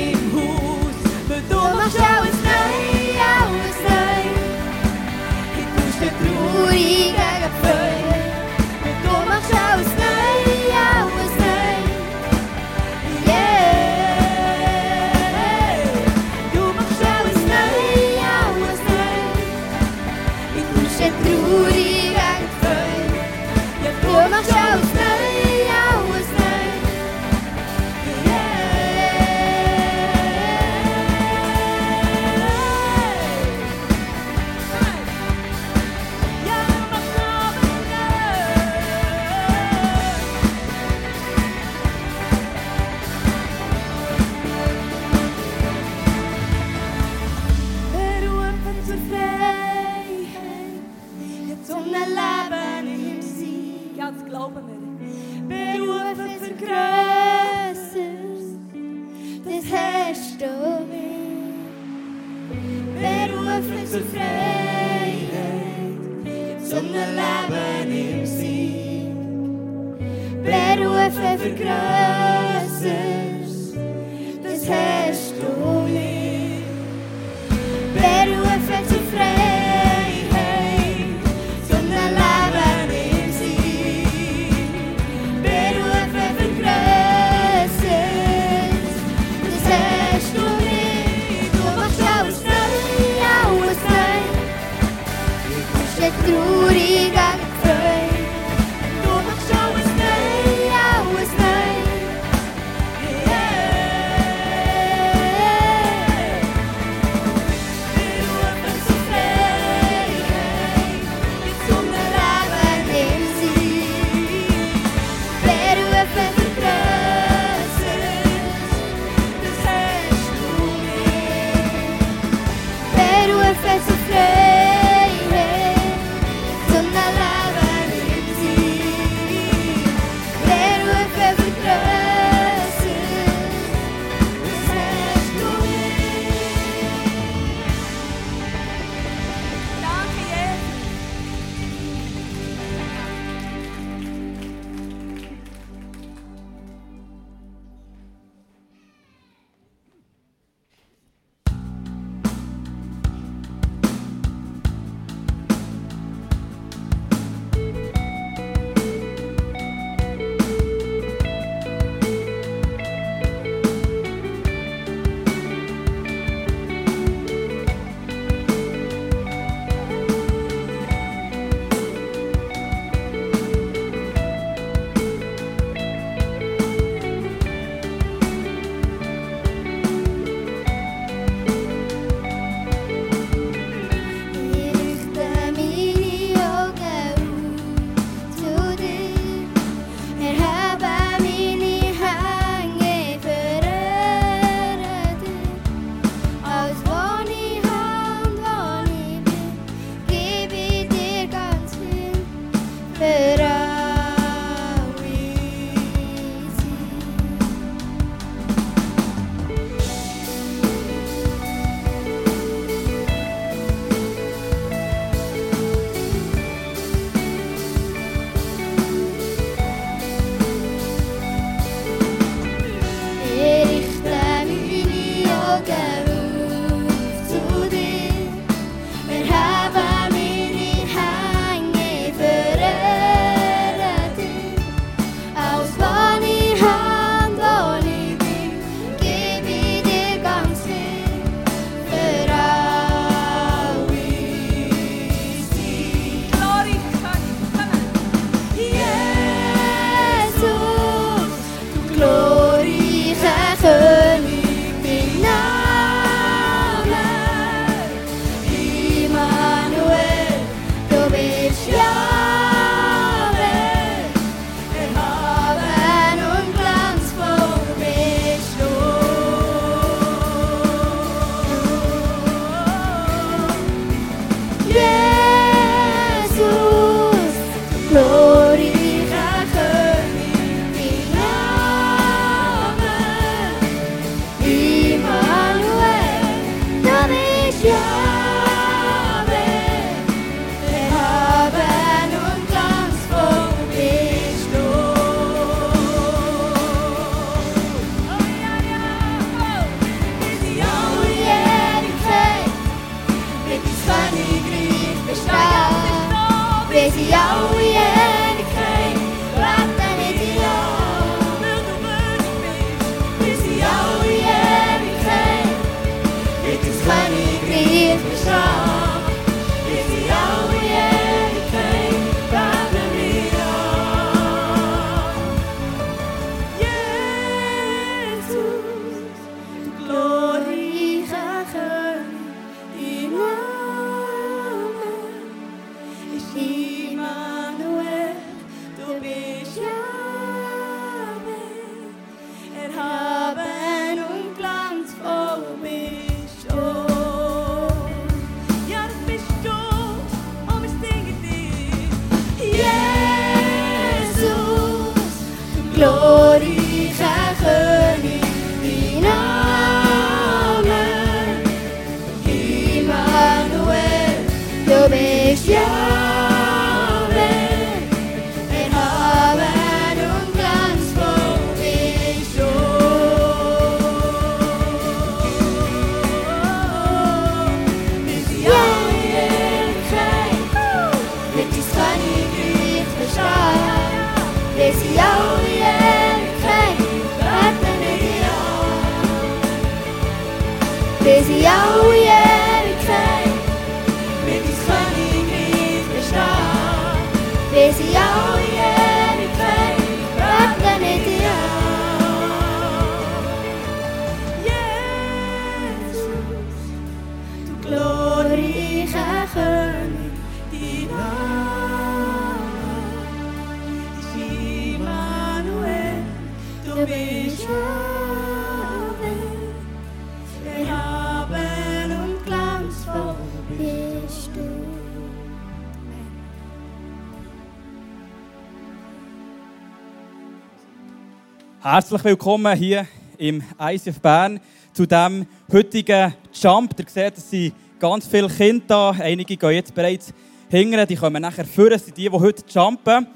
Herzlich 431.78 432.02
willkommen 432.02 432.58
hier 432.58 432.88
im 433.19 433.41
ICF 433.56 434.00
Bern 434.00 434.41
zu 434.73 434.84
dem 434.84 435.25
heutigen 435.52 436.12
Jump. 436.34 436.75
Ihr 436.76 436.84
seht, 436.88 437.17
es 437.17 437.30
sind 437.30 437.54
ganz 437.78 438.04
viele 438.04 438.26
Kinder 438.26 438.64
da. 438.67 438.91
Einige 438.91 439.36
gehen 439.36 439.52
jetzt 439.52 439.73
bereits 439.73 440.12
hingern, 440.49 440.88
die 440.88 440.97
kommen 440.97 441.23
nachher 441.23 441.45
vor. 441.45 441.71
Das 441.71 441.84
sind 441.84 441.97
die, 441.97 442.08
die 442.08 442.10
heute 442.10 442.43
jumpen. 442.52 443.06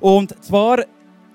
Und 0.00 0.34
zwar 0.44 0.80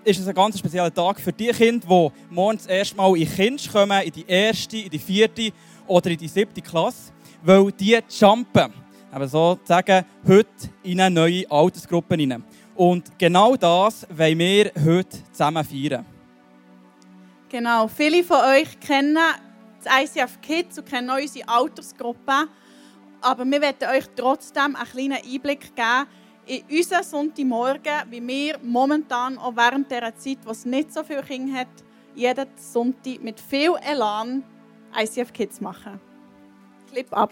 ist 0.04 0.20
es 0.20 0.28
ein 0.28 0.36
ganz 0.36 0.60
spezieller 0.60 0.94
Tag 0.94 1.22
für 1.22 1.32
die 1.32 1.48
Kinder, 1.52 1.88
die 1.88 2.34
morgens 2.36 2.66
erstmal 2.66 3.16
in 3.16 3.30
Kinds 3.34 3.72
kommen, 3.72 4.02
in 4.02 4.12
die 4.12 4.26
erste, 4.28 4.80
in 4.80 4.90
die 4.90 5.00
vierte 5.00 5.54
oder 5.88 6.12
in 6.12 6.18
die 6.18 6.28
siebte 6.28 6.60
Klasse, 6.60 7.14
weil 7.44 7.72
die 7.72 7.98
jumpen. 8.10 8.74
Aber 9.10 9.30
sozusagen 9.30 10.04
heute 10.28 10.50
in 10.84 11.00
eine 11.00 11.16
neue 11.16 11.50
Altersgruppe 11.50 12.16
hinein. 12.18 12.44
Und 12.76 13.18
genau 13.18 13.56
das 13.56 14.06
wollen 14.10 14.38
wir 14.38 14.72
heute 14.86 15.24
zusammen 15.32 15.64
feiern. 15.64 16.13
Genau, 17.54 17.88
viele 17.88 18.24
von 18.24 18.38
euch 18.38 18.80
kennen 18.80 19.16
das 19.84 20.16
ICF 20.16 20.42
Kids 20.42 20.80
und 20.80 20.90
kennen 20.90 21.12
auch 21.12 21.20
unsere 21.20 21.48
Altersgruppe. 21.48 22.48
Aber 23.22 23.46
wir 23.46 23.62
werden 23.62 23.90
euch 23.96 24.06
trotzdem 24.16 24.76
einen 24.76 24.88
kleinen 24.88 25.20
Einblick 25.24 25.76
geben 25.76 26.08
in 26.48 26.64
unseren 26.76 27.04
Sonntagmorgen, 27.04 28.10
wie 28.10 28.28
wir 28.28 28.58
momentan 28.64 29.38
auch 29.38 29.56
während 29.56 29.92
dieser 29.92 30.18
Zeit, 30.18 30.40
wo 30.46 30.50
es 30.50 30.66
nicht 30.66 30.92
so 30.92 31.04
viele 31.04 31.22
Kinder 31.22 31.60
hat, 31.60 31.68
jeden 32.16 32.48
Sonntag 32.56 33.22
mit 33.22 33.40
viel 33.40 33.76
Elan 33.88 34.44
ICF 34.98 35.32
Kids 35.32 35.62
machen. 35.62 36.02
Clip 36.92 37.14
ab. 37.14 37.32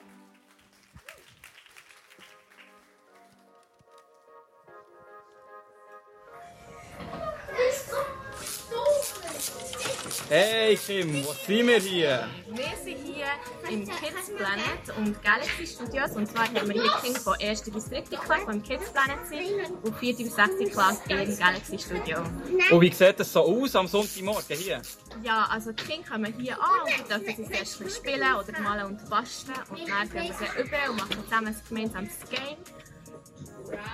Hey 10.34 10.78
Kim, 10.78 11.26
wo 11.26 11.34
sind 11.34 11.68
wir 11.68 11.80
hier? 11.80 12.26
Wir 12.48 12.64
sind 12.82 13.06
hier 13.06 13.26
im 13.70 13.86
Kids 13.86 14.32
Planet 14.38 14.98
und 14.98 15.22
Galaxy 15.22 15.68
Studios. 15.68 16.12
Und 16.12 16.32
zwar 16.32 16.46
haben 16.46 16.70
wir 16.70 16.82
hier 16.82 16.90
Kinder 17.04 17.20
von 17.20 17.34
1. 17.34 17.64
bis 17.64 17.90
3. 17.90 18.02
Klasse, 18.04 18.46
die 18.48 18.52
im 18.54 18.64
Kids 18.64 18.94
Planet 18.94 19.28
sind, 19.28 19.84
und 19.84 19.94
4. 19.94 20.16
bis 20.16 20.34
6. 20.34 20.72
Klasse 20.72 21.02
im 21.10 21.38
Galaxy 21.38 21.78
Studio. 21.78 22.20
Und 22.72 22.80
wie 22.80 22.94
sieht 22.94 23.20
das 23.20 23.34
so 23.34 23.42
aus 23.42 23.76
am 23.76 23.88
Sonntagmorgen 23.88 24.58
hier? 24.58 24.82
Ja, 25.22 25.50
also 25.52 25.74
die 25.74 25.84
Kinder 25.84 26.08
kommen 26.08 26.34
hier 26.40 26.58
an 26.58 26.80
und 26.98 27.10
dürfen 27.10 27.44
ein 27.44 27.50
bisschen 27.50 27.90
spielen 27.90 28.34
oder 28.34 28.62
malen 28.62 28.86
und 28.86 29.10
basteln. 29.10 29.58
Und 29.70 29.82
dann 29.82 30.10
gehen 30.10 30.34
wir 30.40 30.48
sie 30.48 30.62
über 30.62 30.92
und 30.92 30.96
machen 30.96 31.26
zusammen 31.26 31.48
ein 31.48 31.62
gemeinsames 31.68 32.14
Game. 32.30 32.56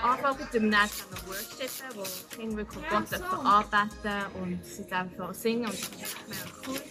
Anfangen 0.03 0.51
tun 0.51 0.63
wir 0.63 0.71
dann 0.71 0.89
zusammen 0.89 1.27
Workshops, 1.27 1.83
wo 1.95 2.35
Kinder 2.35 2.57
wirklich 2.57 2.83
Gott 2.89 3.13
anbeten 3.45 4.41
und 4.41 4.65
sie 4.65 4.85
dürfen 4.85 5.33
singen 5.33 5.65
und 5.65 5.73
das 5.73 6.09
ist 6.09 6.17
mega 6.27 6.45
cool. 6.67 6.81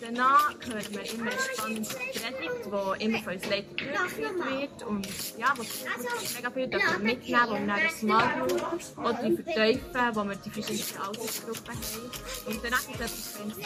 Danach 0.00 0.54
hören 0.66 0.86
wir 0.90 1.12
immer 1.12 1.30
eine 1.30 1.40
spannende 1.40 1.88
Predigt, 1.88 2.66
die 2.66 3.04
immer 3.04 3.18
von 3.18 3.34
uns 3.34 3.46
Leitern 3.46 3.76
durchgeführt 3.76 4.50
wird 4.50 4.82
und 4.84 5.38
ja, 5.38 5.54
wo 5.56 5.62
wir 5.62 6.34
mega 6.34 6.50
viel 6.50 6.68
dürfen 6.68 7.02
mitnehmen, 7.02 7.46
wo 7.48 7.54
wir 7.54 7.66
dann 7.66 7.90
Small 7.90 8.28
Group 8.38 8.98
oder 8.98 9.22
die 9.22 9.36
vertiefen, 9.36 10.14
wo 10.14 10.24
wir 10.24 10.36
die 10.36 10.50
verschiedenen 10.50 11.06
Altersgruppen 11.06 11.74
haben. 11.74 12.10
Und 12.46 12.64
danach 12.64 12.80
es 12.80 12.94
etwas 12.94 13.28
für 13.28 13.42
uns 13.42 13.56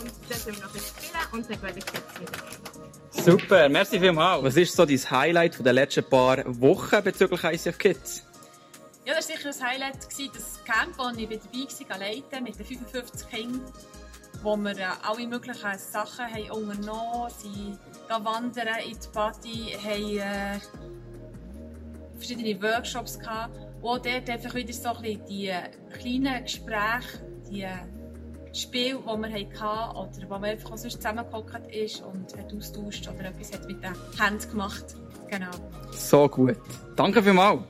und 0.00 0.12
dann 0.28 0.38
sind 0.38 0.56
wir 0.56 0.62
noch 0.62 0.68
ein 0.68 0.72
bisschen 0.72 0.96
spielen 0.96 1.26
und 1.32 1.50
dann 1.50 1.62
werde 1.62 1.78
ich 1.78 1.84
jetzt 1.84 2.20
wieder. 2.20 2.89
Super, 3.10 3.68
merci 3.68 3.98
vielmals. 3.98 4.42
Was 4.42 4.56
ist 4.56 4.74
so 4.74 4.86
dein 4.86 4.98
Highlight 4.98 5.64
der 5.64 5.72
letzten 5.72 6.04
paar 6.04 6.38
Wochen 6.46 7.02
bezüglich 7.02 7.42
ICF 7.42 7.76
Kids? 7.78 8.24
Ja, 9.04 9.14
das 9.14 9.28
war 9.28 9.36
sicher 9.36 9.50
ein 9.50 9.70
Highlight, 9.72 10.08
gewesen, 10.08 10.30
das 10.34 10.64
Camp, 10.64 10.96
wo 10.96 11.08
ich 11.18 11.28
dabei 11.28 11.88
war, 11.88 11.98
leiten 11.98 12.44
mit 12.44 12.58
den 12.58 12.64
55 12.64 13.28
Kindern, 13.28 13.64
wo 14.42 14.56
wir 14.56 14.78
äh, 14.78 14.84
alle 15.02 15.26
möglichen 15.26 15.78
Sachen 15.78 16.26
haben 16.26 16.50
unternommen 16.50 17.12
haben, 17.12 17.34
sind 17.36 17.78
wandern 18.08 18.78
in 18.86 18.98
die 18.98 19.08
Party, 19.12 19.76
haben 19.82 20.18
äh, 20.18 20.60
verschiedene 22.16 22.62
Workshops 22.62 23.18
gehabt, 23.18 23.58
wo 23.80 23.98
dort 23.98 24.30
einfach 24.30 24.54
wieder 24.54 24.72
so 24.72 24.90
ein 24.90 25.02
bisschen 25.02 25.26
die 25.26 25.48
äh, 25.48 25.70
kleinen 25.98 26.44
Gespräche, 26.44 27.26
die 27.50 27.66
Spiele, 28.52 28.98
die 28.98 29.06
wir 29.06 29.60
hatten, 29.60 29.96
oder 29.96 30.28
wo 30.28 30.34
man 30.34 30.44
einfach 30.44 30.72
auch 30.72 30.76
sonst 30.76 30.96
zusammengehockt 30.96 31.72
ist 31.74 32.02
und 32.02 32.36
hat 32.36 32.52
austauscht 32.52 33.08
oder 33.08 33.28
etwas 33.28 33.52
hat 33.52 33.66
mit 33.66 33.82
den 33.82 33.92
Händen 34.18 34.50
gemacht. 34.50 34.84
Genau. 35.28 35.50
So 35.92 36.28
gut. 36.28 36.56
Danke 36.96 37.22
vielmals. 37.22 37.60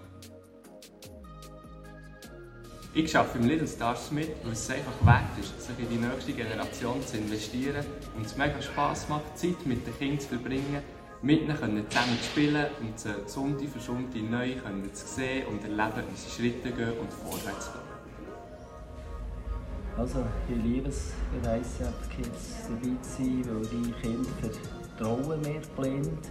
Ich 2.92 3.16
arbeite 3.16 3.38
im 3.38 3.46
Little 3.46 3.68
Stars 3.68 4.10
mit, 4.10 4.30
weil 4.42 4.52
es 4.52 4.68
einfach 4.68 5.06
wert 5.06 5.38
ist, 5.38 5.62
sich 5.64 5.78
in 5.78 5.88
die 5.90 6.04
nächste 6.04 6.32
Generation 6.32 7.00
zu 7.06 7.18
investieren 7.18 7.84
und 8.16 8.26
es 8.26 8.36
mega 8.36 8.60
Spass 8.60 9.08
macht, 9.08 9.38
Zeit 9.38 9.64
mit 9.64 9.86
den 9.86 9.96
Kindern 9.96 10.18
zu 10.18 10.28
verbringen, 10.28 10.82
mit 11.22 11.42
ihnen 11.42 11.56
zusammen 11.88 12.18
zu 12.18 12.24
spielen 12.24 12.66
und 12.80 12.98
sie 12.98 13.14
Sonntag 13.26 13.68
für 13.68 13.78
Sonntag 13.78 14.22
neu 14.22 14.54
können 14.56 14.92
zu 14.92 15.06
sehen 15.06 15.46
und 15.46 15.62
erleben, 15.62 16.02
wie 16.10 16.16
sie 16.16 16.30
Schritte 16.30 16.72
gehen 16.72 16.98
und 16.98 17.12
vorwärts 17.12 17.70
gehen. 17.72 17.89
Also, 20.00 20.24
ich 20.48 20.56
liebe 20.64 20.88
es, 20.88 21.12
bei 21.30 21.46
den 21.46 21.60
ICF 21.60 22.08
Kids 22.08 22.64
dabei 22.66 22.96
zu 23.02 23.10
sein, 23.18 23.44
weil 23.52 23.66
die 23.66 23.92
Kinder 24.00 24.30
vertrauen 24.40 25.40
mir 25.42 25.60
blind. 25.76 26.24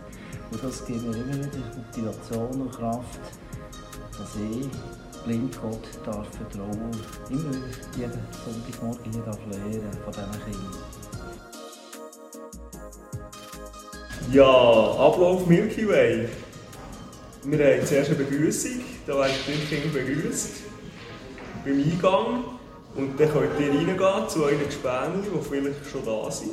Und 0.49 0.63
das 0.63 0.83
gibt 0.87 1.03
mir 1.03 1.15
immer 1.15 1.35
wieder 1.35 1.61
Motivation 1.77 2.61
und 2.61 2.71
Kraft, 2.71 3.19
dass 4.17 4.35
ich 4.37 4.67
blind 5.23 5.55
Gott 5.61 5.87
darf 6.03 6.27
vertrauen 6.35 6.91
immer 7.29 7.53
jeden 7.95 8.19
Sonntagmorgen 8.43 9.11
hier 9.11 9.21
darf 9.21 9.39
lernen 9.51 9.97
von 10.03 10.13
diesen 10.13 10.31
Kindern. 10.45 10.83
Ja, 14.31 14.45
Ablauf 14.45 15.45
Milky 15.45 15.87
Way. 15.87 16.27
Wir 17.43 17.77
haben 17.77 17.85
zuerst 17.85 18.09
eine 18.09 18.23
Begrüßung, 18.23 18.81
da 19.05 19.13
werden 19.13 19.33
die 19.45 19.75
Kinder 19.75 19.93
begrüßt 19.93 20.63
beim 21.63 21.73
Eingang. 21.73 22.58
Und 22.95 23.19
dann 23.19 23.31
könnt 23.31 23.59
ihr 23.59 23.69
reingehen 23.69 24.29
zu 24.29 24.43
euren 24.43 24.65
Gespänen, 24.65 25.23
die 25.23 25.49
vielleicht 25.49 25.89
schon 25.91 26.05
da 26.05 26.31
sind. 26.31 26.51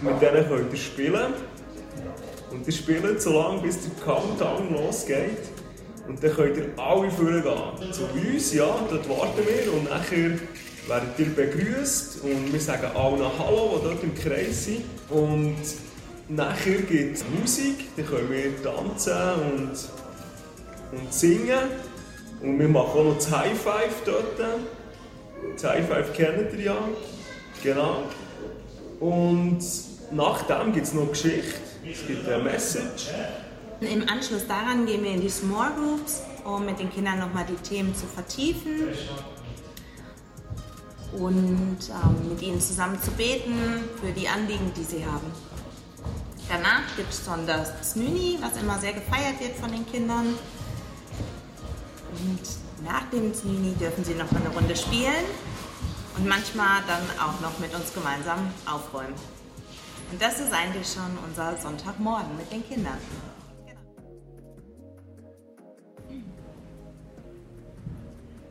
Mit 0.00 0.20
denen 0.22 0.48
könnt 0.48 0.72
ihr 0.72 0.78
spielen. 0.78 1.34
Und 2.50 2.66
ihr 2.66 2.72
spielt 2.72 3.20
so 3.20 3.40
lange, 3.40 3.62
bis 3.62 3.78
der 3.82 3.92
Countdown 4.04 4.74
losgeht. 4.74 5.50
Und 6.08 6.22
dann 6.22 6.32
könnt 6.34 6.56
ihr 6.56 6.68
alle 6.76 7.10
vorgehen. 7.10 7.92
Zu 7.92 8.04
uns, 8.04 8.52
ja, 8.54 8.74
dort 8.90 9.08
warten 9.08 9.42
wir. 9.46 9.72
Und 9.72 9.84
nachher 9.90 10.38
werdet 10.88 11.18
ihr 11.18 11.34
begrüßt 11.34 12.22
und 12.24 12.52
wir 12.52 12.60
sagen 12.60 12.86
allen 12.94 13.38
Hallo, 13.38 13.78
die 13.78 13.84
dort 13.88 14.02
im 14.02 14.14
Kreis 14.14 14.64
sind. 14.64 14.84
Und 15.08 15.56
nachher 16.28 16.80
gibt 16.82 17.16
es 17.16 17.24
Musik, 17.40 17.88
dann 17.96 18.06
können 18.06 18.30
wir 18.30 18.62
tanzen 18.62 19.12
und, 19.56 20.98
und 20.98 21.12
singen. 21.12 21.70
Und 22.42 22.58
wir 22.58 22.68
machen 22.68 22.98
auch 22.98 23.04
noch 23.04 23.14
das 23.14 23.30
High 23.30 23.58
Five 23.58 24.02
dort. 24.04 24.40
Five 25.56 26.12
kennt 26.12 26.52
ihr 26.54 26.60
ja. 26.60 26.88
Genau. 27.62 28.04
Und 29.00 29.60
nach 30.10 30.42
dem 30.42 30.72
gibt 30.72 30.86
es 30.86 30.92
noch 30.92 31.08
Geschichte. 31.08 31.60
Es 31.84 32.06
gibt 32.06 32.28
eine 32.28 32.42
Message. 32.42 33.08
Im 33.80 34.08
Anschluss 34.08 34.46
daran 34.46 34.86
gehen 34.86 35.02
wir 35.02 35.10
in 35.10 35.20
die 35.20 35.28
Small 35.28 35.72
Groups, 35.74 36.22
um 36.44 36.64
mit 36.64 36.78
den 36.78 36.90
Kindern 36.90 37.18
nochmal 37.18 37.44
die 37.48 37.56
Themen 37.68 37.94
zu 37.94 38.06
vertiefen 38.06 38.88
und 41.12 41.78
ähm, 41.90 42.28
mit 42.28 42.40
ihnen 42.42 42.60
zusammen 42.60 43.00
zu 43.02 43.10
beten 43.12 43.54
für 44.00 44.12
die 44.12 44.28
Anliegen, 44.28 44.72
die 44.76 44.84
sie 44.84 45.04
haben. 45.04 45.26
Danach 46.48 46.82
gibt 46.96 47.12
es 47.12 47.24
dann 47.24 47.46
das 47.46 47.92
Znüni, 47.92 48.38
was 48.40 48.60
immer 48.60 48.78
sehr 48.78 48.92
gefeiert 48.92 49.40
wird 49.40 49.56
von 49.56 49.70
den 49.70 49.86
Kindern. 49.86 50.26
Und 52.12 52.40
nach 52.84 53.08
dem 53.10 53.32
Znüni 53.34 53.74
dürfen 53.74 54.04
sie 54.04 54.14
noch 54.14 54.30
eine 54.32 54.48
Runde 54.48 54.76
spielen 54.76 55.24
und 56.16 56.26
manchmal 56.26 56.82
dann 56.86 57.02
auch 57.18 57.40
noch 57.40 57.58
mit 57.58 57.74
uns 57.74 57.92
gemeinsam 57.94 58.50
aufräumen. 58.66 59.14
Und 60.10 60.20
das 60.20 60.40
ist 60.40 60.52
eigentlich 60.52 60.86
schon 60.92 61.18
unser 61.26 61.56
Sonntagmorgen 61.56 62.36
mit 62.36 62.50
den 62.52 62.66
Kindern. 62.66 62.98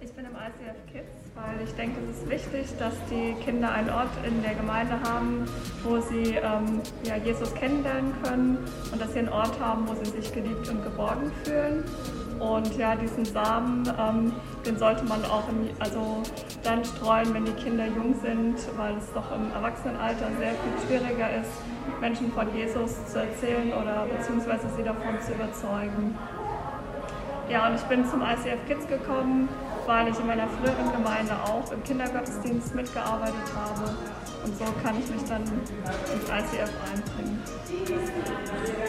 Ich 0.01 0.11
bin 0.13 0.25
im 0.25 0.31
ICF 0.31 0.91
Kids, 0.91 1.11
weil 1.35 1.63
ich 1.63 1.71
denke, 1.75 1.99
es 2.09 2.17
ist 2.17 2.29
wichtig, 2.29 2.77
dass 2.79 2.93
die 3.09 3.33
Kinder 3.43 3.71
einen 3.71 3.89
Ort 3.89 4.09
in 4.25 4.41
der 4.41 4.55
Gemeinde 4.55 4.99
haben, 5.01 5.45
wo 5.83 5.99
sie 5.99 6.35
ähm, 6.35 6.81
ja, 7.03 7.17
Jesus 7.17 7.53
kennenlernen 7.53 8.13
können 8.23 8.57
und 8.91 8.99
dass 8.99 9.13
sie 9.13 9.19
einen 9.19 9.29
Ort 9.29 9.59
haben, 9.59 9.87
wo 9.87 9.93
sie 10.03 10.09
sich 10.09 10.33
geliebt 10.33 10.67
und 10.69 10.83
geborgen 10.83 11.31
fühlen. 11.43 11.83
Und 12.41 12.75
ja, 12.75 12.95
diesen 12.95 13.23
Samen, 13.23 13.83
ähm, 13.99 14.33
den 14.65 14.75
sollte 14.75 15.05
man 15.05 15.23
auch 15.25 15.47
in, 15.47 15.69
also 15.77 16.23
dann 16.63 16.83
streuen, 16.83 17.31
wenn 17.35 17.45
die 17.45 17.51
Kinder 17.51 17.85
jung 17.85 18.15
sind, 18.19 18.55
weil 18.77 18.97
es 18.97 19.13
doch 19.13 19.31
im 19.31 19.51
Erwachsenenalter 19.53 20.25
sehr 20.39 20.53
viel 20.53 20.87
schwieriger 20.87 21.29
ist, 21.39 21.51
Menschen 22.01 22.31
von 22.31 22.51
Jesus 22.55 23.05
zu 23.05 23.19
erzählen 23.19 23.71
oder 23.73 24.07
beziehungsweise 24.07 24.65
sie 24.75 24.81
davon 24.81 25.21
zu 25.21 25.33
überzeugen. 25.33 26.17
Ja, 27.47 27.67
und 27.67 27.75
ich 27.75 27.83
bin 27.83 28.09
zum 28.09 28.23
ICF 28.23 28.65
Kids 28.67 28.87
gekommen, 28.87 29.47
weil 29.85 30.07
ich 30.07 30.19
in 30.19 30.25
meiner 30.25 30.47
früheren 30.47 30.91
Gemeinde 30.93 31.33
auch 31.45 31.71
im 31.71 31.83
Kindergottesdienst 31.83 32.73
mitgearbeitet 32.73 33.53
habe. 33.55 33.93
Und 34.43 34.57
so 34.57 34.65
kann 34.83 34.95
ich 34.97 35.07
mich 35.11 35.29
dann 35.29 35.43
ins 35.43 36.25
ICF 36.25 36.71
einbringen. 36.89 37.43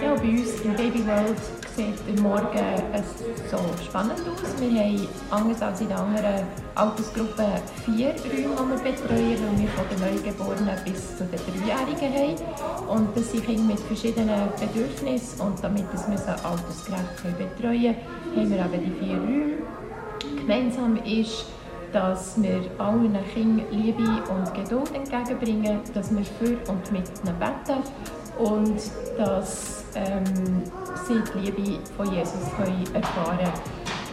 Ja, 0.03 0.15
bei 0.15 0.23
uns 0.23 0.61
im 0.63 0.75
Baby 0.75 1.07
World 1.07 1.37
sieht 1.77 1.95
der 2.07 2.23
Morgen 2.23 3.05
so 3.51 3.59
spannend 3.83 4.21
aus. 4.21 4.61
Wir 4.61 4.81
haben, 4.81 5.09
anders 5.31 5.63
als 5.63 5.81
in 5.81 5.89
den 5.89 5.97
anderen 5.97 6.47
Altersgruppen, 6.75 7.47
vier 7.85 8.09
Räume, 8.09 8.77
die 8.77 8.85
wir 8.85 8.93
betreuen, 8.93 9.39
weil 9.43 9.61
wir 9.61 9.69
von 9.69 9.85
den 9.91 10.01
Neugeborenen 10.01 10.77
bis 10.85 11.17
zu 11.17 11.25
den 11.25 11.41
Dreijährigen 11.41 12.13
haben. 12.13 12.89
Und 12.89 13.17
das 13.17 13.33
sind 13.33 13.45
Kinder 13.45 13.63
mit 13.63 13.81
verschiedenen 13.81 14.49
Bedürfnissen. 14.61 15.41
Und 15.41 15.63
damit 15.63 15.85
wir 15.91 16.19
sie 16.19 16.31
altersgerecht 16.31 17.39
betreuen 17.39 17.97
können, 18.35 18.37
haben 18.37 18.51
wir 18.51 18.79
eben 18.79 18.85
die 18.85 19.05
vier 19.05 19.17
Räume. 19.17 19.53
Gemeinsam 20.41 20.97
ist, 21.05 21.47
dass 21.93 22.41
wir 22.43 22.63
allen 22.79 23.17
Kindern 23.35 23.67
Liebe 23.71 24.03
und 24.03 24.55
Geduld 24.55 24.95
entgegenbringen, 24.95 25.81
dass 25.93 26.11
wir 26.11 26.25
für 26.25 26.71
und 26.71 26.91
mit 26.91 27.05
ihnen 27.09 27.39
beten 27.39 27.83
und 28.39 28.81
dass 29.17 29.85
ähm, 29.95 30.25
sie 31.07 31.23
die 31.35 31.39
Liebe 31.39 31.79
von 31.97 32.13
Jesus 32.13 32.51
können 32.57 32.95
erfahren 32.95 33.39
können. 33.39 33.53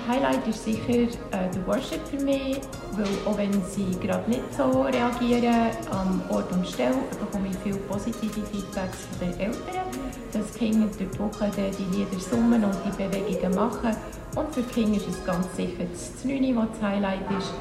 Highlight 0.08 0.48
ist 0.48 0.66
sicher 0.66 0.92
äh, 0.92 1.08
der 1.54 1.68
Worship 1.68 2.00
für 2.08 2.24
mich, 2.24 2.60
weil 2.94 3.08
auch 3.26 3.38
wenn 3.38 3.54
sie 3.66 3.92
gerade 4.02 4.28
nicht 4.28 4.42
so 4.58 4.82
reagieren 4.82 5.68
am 5.92 6.22
Ort 6.30 6.52
und 6.52 6.68
Stelle, 6.68 6.96
bekomme 7.20 7.50
ich 7.50 7.58
viele 7.64 7.78
positive 7.82 8.42
Feedbacks 8.48 9.06
von 9.06 9.30
den 9.30 9.40
Eltern, 9.40 9.86
dass 10.34 10.52
die 10.54 10.58
Kinder 10.58 10.88
durch 10.98 11.12
die 11.12 11.20
Woche 11.20 11.52
die 11.58 11.96
Lieder 11.96 12.20
summen 12.20 12.64
und 12.64 12.76
die 12.86 13.04
Bewegungen 13.04 13.54
machen. 13.54 13.96
Und 14.36 14.54
für 14.54 14.64
die 14.64 14.74
Kinder 14.74 14.98
ist 14.98 15.10
es 15.10 15.26
ganz 15.26 15.56
sicher 15.56 15.84
das 15.92 16.26
9, 16.26 16.56
was 16.56 16.68
das 16.72 16.90
Highlight 16.90 17.32
ist. 17.38 17.54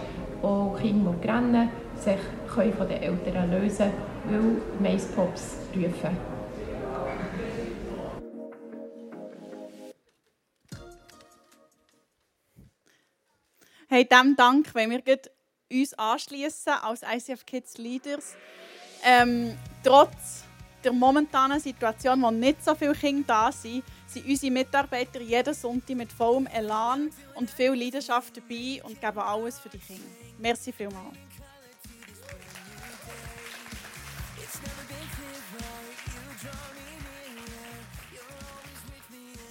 Auch 0.42 0.78
Kinder, 0.80 1.14
die 1.22 1.28
rennen, 1.28 1.68
sich 1.96 2.54
können 2.54 2.72
von 2.72 2.88
den 2.88 3.02
Eltern 3.02 3.50
lösen 3.50 3.90
weil 4.30 4.60
Mace 4.80 5.06
Pops 5.14 5.56
rufen. 5.74 6.37
Hey, 13.98 14.04
dem 14.04 14.36
Dank, 14.36 14.72
wenn 14.74 14.90
wir 14.90 15.02
uns 15.72 15.92
anschließen 15.94 16.72
als 16.82 17.02
ICF 17.02 17.44
Kids 17.44 17.78
Leaders. 17.78 18.36
Ähm, 19.04 19.58
trotz 19.82 20.44
der 20.84 20.92
momentanen 20.92 21.58
Situation, 21.58 22.22
wo 22.22 22.30
nicht 22.30 22.64
so 22.64 22.76
viele 22.76 22.94
Kinder 22.94 23.24
da 23.26 23.50
sind, 23.50 23.82
sind 24.06 24.24
unsere 24.24 24.52
Mitarbeiter 24.52 25.20
jeden 25.20 25.52
Sonntag 25.52 25.96
mit 25.96 26.12
vollem 26.12 26.46
Elan 26.46 27.10
und 27.34 27.50
viel 27.50 27.72
Leidenschaft 27.72 28.36
dabei 28.36 28.80
und 28.84 29.00
geben 29.00 29.18
alles 29.18 29.58
für 29.58 29.68
die 29.68 29.78
Kinder. 29.78 30.04
Merci 30.38 30.70
vielmals. 30.70 31.16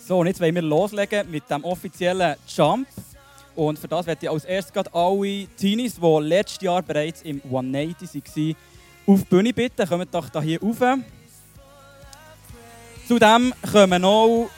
So, 0.07 0.19
und 0.19 0.27
jetzt 0.27 0.39
wollen 0.39 0.55
wir 0.55 0.61
loslegen 0.61 1.29
mit 1.29 1.49
dem 1.49 1.65
offiziellen 1.65 2.37
Jump. 2.47 2.87
Und 3.57 3.79
für 3.79 3.87
das 3.87 4.05
werde 4.05 4.23
ich 4.23 4.29
als 4.29 4.45
erstes 4.45 4.85
alle 4.93 5.47
Teenies, 5.57 5.95
die 5.95 6.19
letztes 6.21 6.61
Jahr 6.61 6.83
bereits 6.83 7.23
im 7.23 7.41
180 7.43 8.23
waren, 8.23 8.55
auf 9.07 9.19
die 9.21 9.25
Bühne 9.25 9.51
bitten. 9.51 9.89
Kommt 9.89 10.13
doch 10.13 10.43
hier 10.43 10.61
rauf. 10.61 10.99
Zudem 13.07 13.51
kommen 13.71 14.01
noch. 14.03 14.51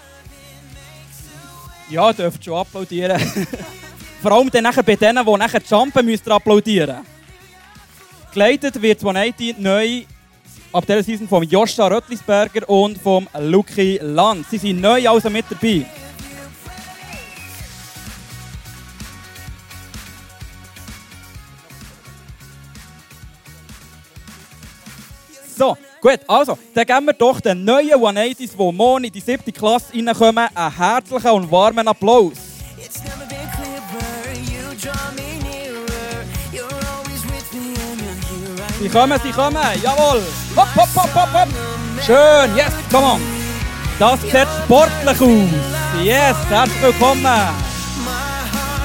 Ja, 1.89 2.11
dürft 2.11 2.43
schon 2.43 2.55
applaudieren. 2.55 3.17
Vor 4.21 4.33
allem 4.33 4.51
dann 4.51 4.67
bei 4.85 4.95
denen, 4.97 5.25
die 5.25 5.37
nachher 5.37 5.61
jumpen, 5.61 6.05
müsst 6.05 6.29
applaudieren. 6.29 6.97
Geleitet 8.33 8.81
wird 8.81 8.99
180 8.99 9.59
neu 9.59 10.03
ab 10.73 10.85
dieser 10.85 11.03
Season 11.03 11.27
von 11.29 11.43
Joscha 11.43 11.87
Röttlisberger 11.87 12.67
und 12.67 12.97
vom 12.97 13.29
Lucky 13.39 13.97
Land. 14.01 14.45
Sie 14.49 14.57
sind 14.57 14.81
neu 14.81 15.09
also 15.09 15.29
mit 15.29 15.45
dabei. 15.49 15.85
So, 25.59 25.75
gut, 25.99 26.19
also, 26.25 26.57
dann 26.73 26.85
geben 26.85 27.07
wir 27.07 27.13
doch 27.13 27.41
den 27.41 27.65
neuen 27.65 27.89
180s, 27.89 28.51
die 28.57 28.71
morgen 28.71 29.03
in 29.03 29.11
die 29.11 29.19
siebte 29.19 29.51
Klasse 29.51 29.93
reinkommen, 29.93 30.47
einen 30.55 30.77
herzlichen 30.77 31.31
und 31.31 31.51
warmen 31.51 31.85
Applaus. 31.85 32.31
Sie 38.79 38.87
kommen, 38.87 39.19
sie 39.21 39.31
kommen, 39.31 39.57
jawohl. 39.83 40.23
Hopp, 40.55 40.75
hopp, 40.77 40.95
hopp, 40.95 41.13
hopp, 41.13 41.33
hopp. 41.33 41.49
Schön, 42.05 42.55
yes, 42.55 42.71
come 42.89 43.05
on. 43.05 43.21
Das 43.99 44.21
sieht 44.21 44.47
sportlich 44.63 45.21
aus. 45.21 46.01
Yes, 46.01 46.37
herzlich 46.47 46.81
willkommen. 46.81 47.25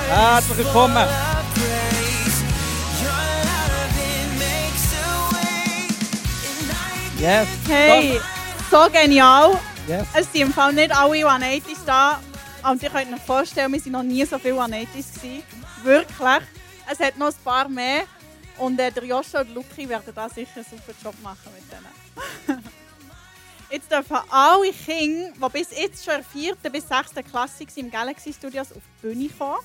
Herzlich 0.09 0.59
willkommen. 0.59 1.07
Yes. 7.19 7.49
Hey, 7.69 8.21
so 8.71 8.89
genial. 8.91 9.59
Yes. 9.87 10.07
Es 10.15 10.33
sind 10.33 10.43
im 10.43 10.53
Fall 10.53 10.73
nicht 10.73 10.95
alle 10.95 11.27
180s 11.27 11.85
da. 11.87 12.21
Und 12.69 12.83
ihr 12.83 12.91
könnt 12.91 13.13
euch 13.13 13.21
vorstellen, 13.21 13.73
wir 13.73 13.81
waren 13.81 13.93
noch 13.93 14.03
nie 14.03 14.25
so 14.25 14.39
viele 14.39 14.55
180s. 14.55 14.87
gewesen. 15.15 15.43
Wirklich. 15.83 16.49
Es 16.91 16.99
hat 16.99 17.17
noch 17.17 17.29
ein 17.29 17.35
paar 17.45 17.69
mehr. 17.69 18.05
Und 18.59 18.79
äh, 18.79 18.91
der 18.91 19.05
Joshua 19.05 19.41
und 19.41 19.55
Luki 19.55 19.89
werden 19.89 20.13
da 20.15 20.29
sicher 20.29 20.57
einen 20.57 20.65
super 20.65 20.93
Job 21.03 21.15
machen 21.23 21.51
mit 21.55 21.65
denen. 21.71 22.63
jetzt 23.71 23.91
dürfen 23.91 24.19
alle 24.31 24.73
Kinder, 24.73 25.33
die 25.37 25.53
bis 25.53 25.71
jetzt 25.77 26.05
schon 26.05 26.15
in 26.15 26.21
der 26.21 26.57
4. 26.63 26.71
bis 26.71 26.89
6. 26.89 27.31
Klasse 27.31 27.61
waren, 27.61 27.77
im 27.77 27.91
Galaxy 27.91 28.33
Studios 28.33 28.73
auf 28.73 28.83
die 29.03 29.07
Bühne 29.07 29.29
kommen. 29.29 29.59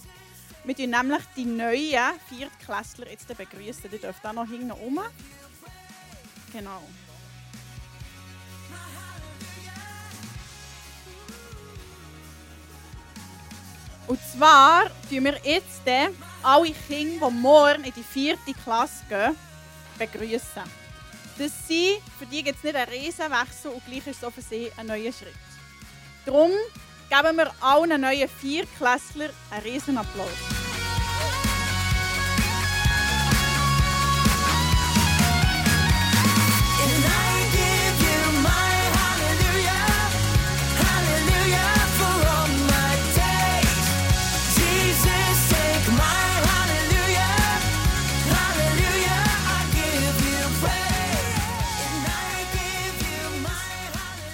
Wir 0.64 0.76
begrüßen 0.76 0.90
nämlich 0.90 1.22
die 1.36 1.46
neuen 1.46 2.20
Viertklässler 2.30 3.10
jetzt 3.10 3.28
begrüßen. 3.28 3.90
Die 3.92 3.98
dürfen 3.98 4.20
da 4.22 4.34
noch 4.34 4.48
hinten 4.48 4.72
rum. 4.72 5.00
Genau. 6.52 6.82
Und 14.10 14.20
zwar 14.36 14.86
tun 15.08 15.24
wir 15.24 15.40
jetzt 15.44 15.82
alle 16.42 16.72
Kinder, 16.88 17.30
die 17.30 17.36
morgen 17.36 17.84
in 17.84 17.94
die 17.94 18.02
vierte 18.02 18.56
Klasse 18.64 19.04
gehen, 19.08 19.36
begrüßen. 20.00 20.64
Das 21.38 21.68
sind, 21.68 22.02
für 22.18 22.26
die 22.26 22.42
gibt 22.42 22.58
es 22.58 22.64
nicht 22.64 22.76
einen 22.76 22.90
Riesenwechsel 22.90 23.70
und 23.70 23.86
gleich 23.86 24.08
ist 24.08 24.24
es 24.24 24.34
für 24.34 24.42
sie 24.42 24.72
ein 24.78 24.88
neuer 24.88 25.14
Schritt. 25.14 25.36
Darum 26.26 26.50
geben 27.08 27.38
wir 27.38 27.54
allen 27.62 28.02
neuen 28.02 28.28
Viertklässlern 28.28 29.30
einen 29.52 29.62
riesen 29.62 29.96
Applaus. 29.96 30.59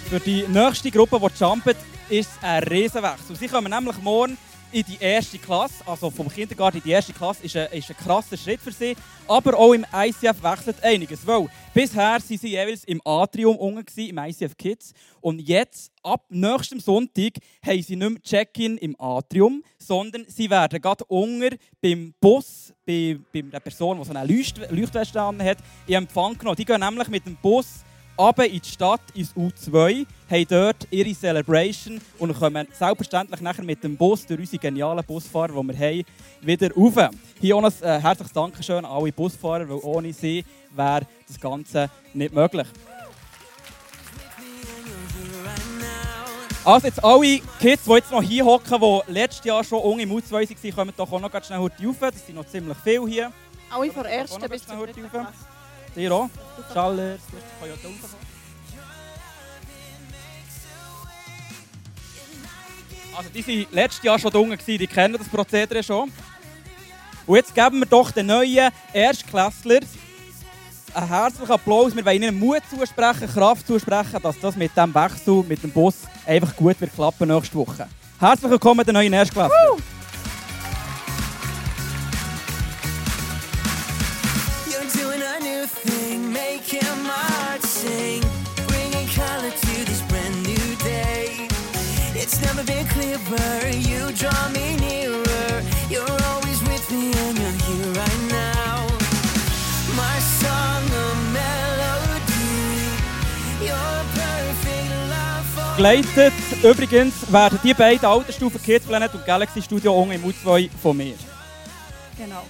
Für 0.10 0.20
die 0.20 0.46
nächste 0.48 0.91
Gruppe, 0.91 1.20
die 1.20 1.44
jumpt, 1.44 1.76
ist 2.10 2.30
es 2.30 2.44
ein 2.44 2.62
Riesenwechsel. 2.62 3.36
Sie 3.36 3.48
kommen 3.48 3.72
nämlich 3.72 3.98
morgen 4.04 4.38
in 4.72 4.84
die 4.84 4.98
erste 5.00 5.39
Klasse, 5.39 5.76
also 5.84 6.12
vom 6.12 6.30
Kindergarten 6.30 6.78
in 6.78 6.84
die 6.84 6.91
erste 6.91 7.12
Klasse, 7.12 7.44
ist 7.44 7.58
ein, 7.58 7.72
ist 7.72 7.89
ein 7.89 7.98
krasser 7.98 8.38
Schritt 8.38 8.62
für 8.62 8.72
sie. 8.72 8.96
Aber 9.28 9.58
auch 9.58 9.74
im 9.74 9.84
ICF 9.91 10.44
wechselt 10.44 10.84
einiges. 10.84 11.26
Weil 11.26 11.48
bisher 11.74 12.04
waren 12.04 12.22
sie 12.22 12.36
jeweils 12.36 12.84
im 12.84 13.02
Atrium 13.04 13.56
unten, 13.56 14.00
im 14.00 14.18
ICF 14.20 14.56
Kids. 14.56 14.94
Und 15.22 15.39
jetzt, 15.39 15.91
ab 16.04 16.24
nächstem 16.30 16.80
Sonntag, 16.80 17.34
haben 17.65 17.82
sie 17.82 17.96
nicht 17.96 18.10
mehr 18.12 18.22
Check-in 18.22 18.78
im 18.78 18.96
Atrium, 19.00 19.63
sondern 19.80 20.26
sie 20.28 20.48
werden 20.52 20.80
gerade 20.80 21.04
unten 21.06 21.58
beim 21.82 22.13
Bus, 22.22 22.72
bei, 22.86 23.18
bei 23.34 23.41
der 23.41 23.60
Person, 23.60 23.98
die 23.98 24.06
so 24.06 24.13
eine 24.13 24.32
Leucht 24.32 24.60
Leuchtweste 24.70 25.20
hat, 25.20 25.58
in 25.88 25.96
Empfang 25.96 26.38
genommen. 26.38 26.58
Die 26.58 26.65
gehen 26.65 26.80
nämlich 26.80 27.08
mit 27.08 27.26
dem 27.26 27.36
Bus 27.38 27.84
runter 28.17 28.45
in 28.45 28.62
die 28.62 28.69
Stadt, 28.69 29.01
ins 29.13 29.36
U2, 29.36 30.06
haben 30.30 30.47
dort 30.49 30.88
ihre 30.91 31.13
Celebration 31.13 32.01
und 32.19 32.38
kommen 32.38 32.67
selbstverständlich 32.71 33.41
nachher 33.41 33.63
mit 33.63 33.84
dem 33.84 33.95
Bus, 33.97 34.25
durch 34.25 34.39
unsere 34.39 34.60
genialen 34.60 35.04
Busfahrer, 35.06 35.62
die 35.62 35.67
wir 35.67 35.78
haben, 35.78 36.06
wieder 36.41 36.73
rauf. 36.73 37.10
Hier 37.39 37.56
auch 37.56 37.63
ein 37.63 37.73
äh, 37.82 37.99
herzliches 37.99 38.34
Dankeschön 38.34 38.78
an 38.78 38.86
alle 38.86 39.12
Busfahrer, 39.12 39.67
weil 39.69 39.80
ohne 39.84 40.13
sie 40.13 40.43
wäre 40.75 41.06
das 41.28 41.39
Ganze 41.39 41.89
nicht 42.13 42.34
möglich. 42.34 42.67
Also 46.63 46.88
jetzt 46.88 47.04
alle 47.04 47.39
Kids, 47.60 47.84
die 47.84 47.91
jetzt 47.91 48.12
noch 48.12 48.23
hier 48.23 48.43
hocken, 48.43 48.82
die 48.82 49.12
letztes 49.12 49.45
Jahr 49.45 49.63
schon 49.63 49.82
unge 49.82 50.01
im 50.01 50.12
U2 50.12 50.32
waren, 50.32 50.75
kommen 50.75 50.93
doch 50.97 51.12
auch 51.12 51.21
noch 51.21 51.32
ganz 51.32 51.45
schnell 51.45 51.60
heute 51.60 51.86
rauf. 51.86 51.97
Das 51.99 52.25
sind 52.25 52.36
noch 52.36 52.47
ziemlich 52.47 52.78
viele 52.84 53.08
hier. 53.08 53.32
Alle 53.69 53.91
von 53.91 54.01
der 54.01 54.12
ersten 54.13 54.49
bis 54.49 54.65
zur 54.65 54.78
dritten 54.78 55.08
Klasse. 55.10 55.55
Dir 55.95 56.12
auch. 56.12 56.29
Schaller, 56.73 57.15
ich 57.15 57.21
kann 57.60 57.69
ja 57.69 57.75
da 57.81 57.88
raufkommen. 57.88 58.25
Also 63.17 63.29
die 63.34 63.47
waren 63.47 63.67
letztes 63.71 64.03
Jahr 64.03 64.19
schon 64.19 64.34
unten, 64.34 64.60
die 64.65 64.88
kennen 64.88 65.17
das 65.17 65.29
Prozedere 65.29 65.81
schon. 65.81 66.12
Und 67.25 67.36
jetzt 67.38 67.55
geben 67.55 67.79
wir 67.79 67.86
doch 67.86 68.12
den 68.12 68.27
neuen 68.27 68.71
Erstklässler 68.93 69.79
einen 70.95 71.08
herzlichen 71.08 71.51
Applaus. 71.51 71.95
Wir 71.95 72.05
wollen 72.05 72.23
ihnen 72.23 72.39
Mut 72.39 72.62
zusprechen, 72.69 73.27
Kraft 73.27 73.67
zusprechen, 73.67 74.21
dass 74.21 74.39
das 74.39 74.55
mit 74.55 74.75
dem 74.75 74.93
Wechsel, 74.93 75.43
mit 75.43 75.63
dem 75.63 75.71
Bus 75.71 75.95
einfach 76.25 76.55
gut 76.55 76.79
wird 76.79 76.93
klappen 76.93 77.27
nächste 77.27 77.55
Woche. 77.55 77.88
Herzlich 78.19 78.51
willkommen, 78.51 78.86
der 78.86 78.93
neuen 78.93 79.13
Erstklässler. 79.13 79.77
Making 86.56 87.04
my 87.04 87.26
heart 87.36 87.62
sing, 87.63 88.22
bringing 88.68 89.08
color 89.10 89.52
to 89.52 89.74
this 89.89 90.02
brand 90.10 90.36
new 90.44 90.68
day. 90.84 91.48
It's 92.22 92.39
never 92.41 92.63
been 92.63 92.86
clearer, 92.96 93.68
you 93.91 94.02
draw 94.22 94.41
me 94.58 94.78
nearer. 94.78 95.52
You're 95.89 96.20
always 96.32 96.60
with 96.70 96.86
me 96.91 97.12
and 97.24 97.38
you're 97.41 97.60
here 97.68 97.91
right 98.02 98.24
now. 98.44 98.88
My 100.02 100.18
song, 100.39 100.84
a 101.04 101.08
melody, 101.39 102.56
your 103.70 103.94
perfect 104.20 104.91
love 105.13 105.46
for 105.56 105.76
Geleitet 105.78 106.34
übrigens 106.63 107.13
werden 107.32 107.60
die 107.63 107.74
beiden 107.74 108.06
Altersstufen 108.06 108.62
Kids 108.62 108.86
Planet 108.86 109.13
und 109.13 109.26
Galaxy 109.26 109.62
Studio 109.62 109.94
unten 110.02 110.13
im 110.13 110.24
U2 110.24 110.70
von 110.82 110.96
mir. 110.96 111.15
Genau. 112.18 112.44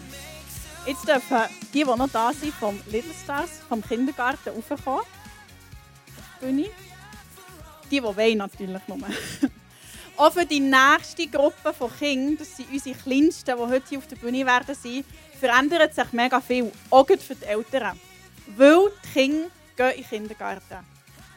Jetzt 0.85 1.07
dürfen 1.07 1.37
die, 1.73 1.83
die 1.83 1.83
noch 1.83 2.09
da 2.09 2.31
sind, 2.31 2.53
vom 2.53 2.79
Little 2.91 3.13
Stars, 3.23 3.59
vom 3.67 3.81
Kindergarten, 3.81 4.49
raufkommen. 4.49 5.01
Bühne. 6.39 6.69
Die, 7.89 7.89
die 7.89 8.03
wollen 8.03 8.37
natürlich 8.37 8.81
nur. 8.87 8.99
Auch 10.17 10.31
für 10.31 10.45
die 10.45 10.59
nächste 10.59 11.27
Gruppe 11.27 11.73
von 11.73 11.91
Kindern, 11.97 12.37
das 12.37 12.55
sind 12.55 12.71
unsere 12.71 12.95
Kleinsten, 12.95 13.57
die 13.57 13.63
heute 13.63 13.89
hier 13.89 13.97
auf 13.97 14.07
der 14.07 14.15
Bühne 14.15 14.45
werden 14.45 14.75
sein, 14.75 15.03
verändert 15.39 15.95
sich 15.95 16.11
mega 16.13 16.39
viel. 16.39 16.71
Auch 16.91 17.07
für 17.07 17.35
die 17.35 17.45
Eltern. 17.45 17.99
Weil 18.55 18.91
die 19.03 19.11
Kinder 19.11 19.47
gehen 19.75 19.89
in 19.89 19.95
den 19.95 20.09
Kindergarten. 20.09 20.85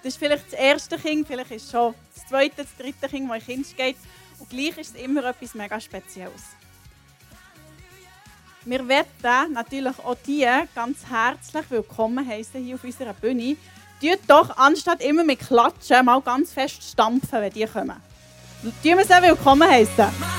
Das 0.02 0.12
ist 0.12 0.18
vielleicht 0.18 0.52
das 0.52 0.60
erste 0.60 0.98
Kind, 0.98 1.26
vielleicht 1.26 1.50
ist 1.52 1.64
es 1.64 1.70
schon 1.70 1.94
das 2.14 2.26
zweite, 2.28 2.64
das 2.64 2.76
dritte 2.76 3.08
Kind, 3.08 3.30
das 3.30 3.48
in 3.48 3.62
den 3.62 3.64
Kindergarten 3.64 3.76
geht. 3.76 3.96
Und 4.38 4.50
gleich 4.50 4.78
ist 4.78 4.94
es 4.94 5.02
immer 5.02 5.24
etwas 5.24 5.54
mega 5.54 5.80
Spezielles. 5.80 6.57
Wir 8.64 8.86
wetten 8.88 9.52
natürlich 9.52 9.98
auch 10.04 10.16
die 10.26 10.46
ganz 10.74 10.98
herzlich 11.08 11.64
willkommen 11.70 12.26
heißen 12.26 12.62
hier 12.62 12.74
auf 12.74 12.84
unserer 12.84 13.14
Bühne. 13.14 13.56
Tut 14.00 14.18
doch, 14.26 14.56
anstatt 14.56 15.00
immer 15.02 15.24
mit 15.24 15.40
Klatschen, 15.40 16.04
mal 16.04 16.20
ganz 16.20 16.52
fest 16.52 16.82
stampfen, 16.82 17.40
wenn 17.40 17.52
die 17.52 17.66
kommen. 17.66 17.96
Tun 18.62 18.72
wir 18.98 19.04
sie 19.04 19.22
willkommen 19.22 19.68
heißen. 19.68 20.37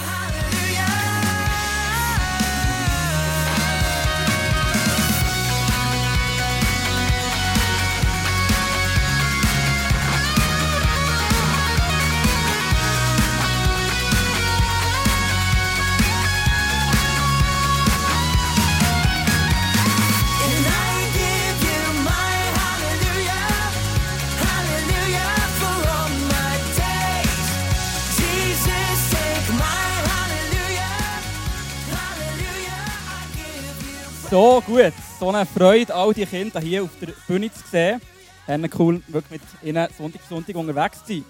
So 34.30 34.62
gut, 34.64 34.94
so 35.20 35.30
eine 35.30 35.44
Freude, 35.44 35.96
all 35.96 36.14
die 36.14 36.24
Kinder 36.24 36.60
hier 36.60 36.84
auf 36.84 36.92
der 37.02 37.14
Bühne 37.28 37.52
zu 37.52 37.68
sehen. 37.68 38.00
Haben 38.46 38.70
cool, 38.78 39.02
wirklich 39.08 39.42
mit 39.42 39.64
ihnen 39.64 39.88
Sonntag 39.98 40.22
für 40.22 40.36
Sonntag 40.36 40.56
unterwegs 40.56 41.04
zu 41.04 41.14
sein. 41.14 41.26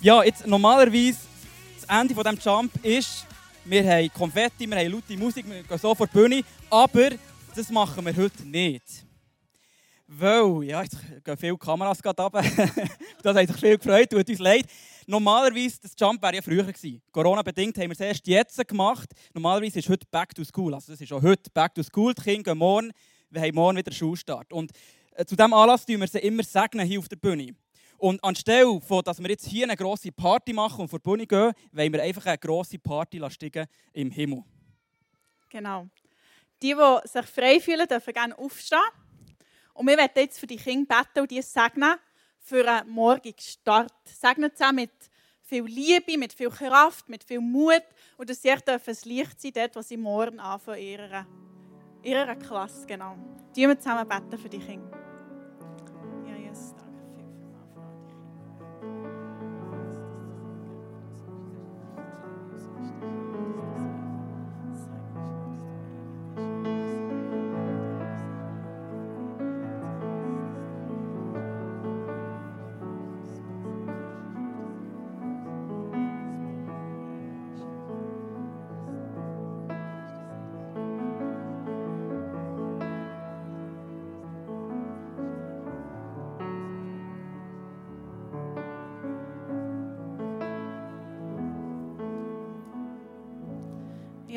Ja, 0.00 0.22
jetzt 0.22 0.46
normalerweise, 0.46 1.18
das 1.80 2.00
Ende 2.00 2.14
von 2.14 2.22
diesem 2.22 2.38
Jump 2.38 2.84
ist, 2.84 3.26
wir 3.64 3.84
haben 3.84 4.08
Konfetti, 4.12 4.70
wir 4.70 4.78
haben 4.78 4.92
laute 4.92 5.16
Musik, 5.16 5.44
wir 5.48 5.64
gehen 5.64 5.78
so 5.78 5.96
vor 5.96 6.06
die 6.06 6.12
Bühne, 6.12 6.44
aber 6.70 7.10
das 7.56 7.70
machen 7.70 8.06
wir 8.06 8.16
heute 8.16 8.44
nicht. 8.44 9.04
Weil, 10.06 10.62
ja, 10.62 10.82
jetzt 10.82 10.96
gehen 11.24 11.36
viele 11.36 11.58
Kameras 11.58 12.00
gerade 12.00 12.22
runter. 12.22 12.42
das 13.24 13.36
hat 13.36 13.48
sich 13.48 13.56
viel 13.56 13.78
gefreut, 13.78 14.10
tut 14.10 14.28
uns 14.28 14.38
leid. 14.38 14.66
Normalerweise, 15.06 15.80
das 15.82 15.92
Jump 15.98 16.22
wäre 16.22 16.36
ja 16.36 16.42
früher 16.42 16.64
gewesen. 16.64 17.02
Corona-bedingt 17.12 17.76
haben 17.78 17.88
wir 17.88 17.92
es 17.92 18.00
erst 18.00 18.26
jetzt 18.26 18.68
gemacht. 18.68 19.10
Normalerweise 19.32 19.78
ist 19.78 19.88
heute 19.88 20.06
Back 20.10 20.34
to 20.34 20.44
School. 20.44 20.74
Also 20.74 20.92
das 20.92 21.00
ist 21.00 21.12
auch 21.12 21.22
heute 21.22 21.50
Back 21.50 21.74
to 21.74 21.82
School. 21.82 22.14
Die 22.14 22.22
Kinder 22.22 22.52
gehen 22.52 22.58
morgen. 22.58 22.92
Wir 23.30 23.42
haben 23.42 23.54
morgen 23.54 23.76
wieder 23.76 23.92
Schulstart. 23.92 24.52
Und 24.52 24.72
äh, 25.12 25.24
zu 25.24 25.36
diesem 25.36 25.52
Anlass 25.52 25.84
tun 25.84 26.00
wir 26.00 26.06
sie 26.06 26.18
immer 26.18 26.42
segnen 26.42 26.86
hier 26.86 26.98
auf 26.98 27.08
der 27.08 27.16
Bühne. 27.16 27.54
Und 27.98 28.22
anstelle 28.24 28.80
von, 28.80 29.02
dass 29.02 29.22
wir 29.22 29.28
jetzt 29.28 29.46
hier 29.46 29.64
eine 29.64 29.76
grosse 29.76 30.12
Party 30.12 30.52
machen 30.52 30.82
und 30.82 30.88
vor 30.88 30.98
die 30.98 31.04
Bühne 31.04 31.26
gehen, 31.26 31.52
wollen 31.72 31.92
wir 31.92 32.02
einfach 32.02 32.26
eine 32.26 32.38
grosse 32.38 32.78
Party 32.78 33.20
steigen 33.30 33.66
im 33.92 34.10
Himmel. 34.10 34.42
Genau. 35.48 35.88
Die, 36.62 36.74
die 36.74 37.08
sich 37.08 37.26
frei 37.26 37.60
fühlen, 37.60 37.86
dürfen 37.86 38.12
gerne 38.12 38.36
aufstehen. 38.38 38.80
Und 39.74 39.86
wir 39.88 39.96
werden 39.96 40.12
jetzt 40.16 40.38
für 40.38 40.46
die 40.46 40.56
Kinder 40.56 41.02
beten 41.02 41.20
und 41.20 41.30
die 41.30 41.42
segnen 41.42 41.94
für 42.44 42.70
einen 42.70 42.90
morgigen 42.90 43.40
Start. 43.40 43.92
Segnen 44.04 44.50
sie 44.54 44.72
mit 44.72 44.92
viel 45.40 45.64
Liebe, 45.64 46.18
mit 46.18 46.32
viel 46.32 46.50
Kraft, 46.50 47.08
mit 47.08 47.24
viel 47.24 47.40
Mut 47.40 47.82
und 48.18 48.28
dass 48.28 48.42
sie 48.42 48.48
echt 48.48 48.68
das 48.68 49.04
Licht 49.04 49.40
sein 49.40 49.52
dort, 49.54 49.76
wo 49.76 49.82
sie 49.82 49.96
morgen 49.96 50.38
anfangen 50.38 50.80
ihrer, 50.80 51.26
ihrer 52.02 52.36
Klasse. 52.36 52.86
Genau. 52.86 53.16
Die 53.56 53.66
wir 53.66 53.78
zusammen 53.78 54.08
beten 54.08 54.38
für 54.38 54.48
die 54.48 54.58
Kinder. 54.58 55.03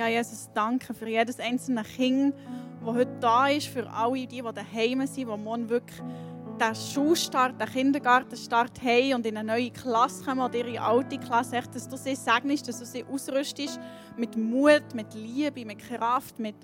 Ja, 0.08 0.20
Jesus, 0.20 0.50
danke 0.54 0.94
für 0.94 1.10
jedes 1.10 1.38
einzelne 1.38 1.84
Kind, 1.84 2.34
das 2.80 2.96
heute 2.96 3.18
da 3.20 3.50
ist, 3.50 3.68
für 3.68 3.90
alle 3.92 4.26
die, 4.26 4.42
die 4.42 4.42
daheim 4.42 5.06
sind, 5.06 5.18
die 5.18 5.26
morgen 5.26 5.68
wirklich 5.68 6.00
den 6.00 6.76
Schulstart, 6.76 7.60
den 7.60 7.68
Kindergartenstart 7.68 8.82
haben 8.82 9.16
und 9.16 9.26
in 9.26 9.36
eine 9.36 9.52
neue 9.52 9.70
Klasse 9.70 10.24
kommen 10.24 10.40
oder 10.40 10.56
ihre 10.56 10.82
alte 10.82 11.18
Klasse, 11.18 11.58
echt, 11.58 11.76
dass 11.76 11.90
du 11.90 11.98
sie 11.98 12.16
segnest, 12.16 12.70
dass 12.70 12.80
du 12.80 12.86
sie 12.86 13.04
ausrüstest 13.04 13.82
mit 14.16 14.38
Mut, 14.38 14.94
mit 14.94 15.14
Liebe, 15.14 15.66
mit 15.66 15.80
Kraft, 15.80 16.40
mit, 16.40 16.56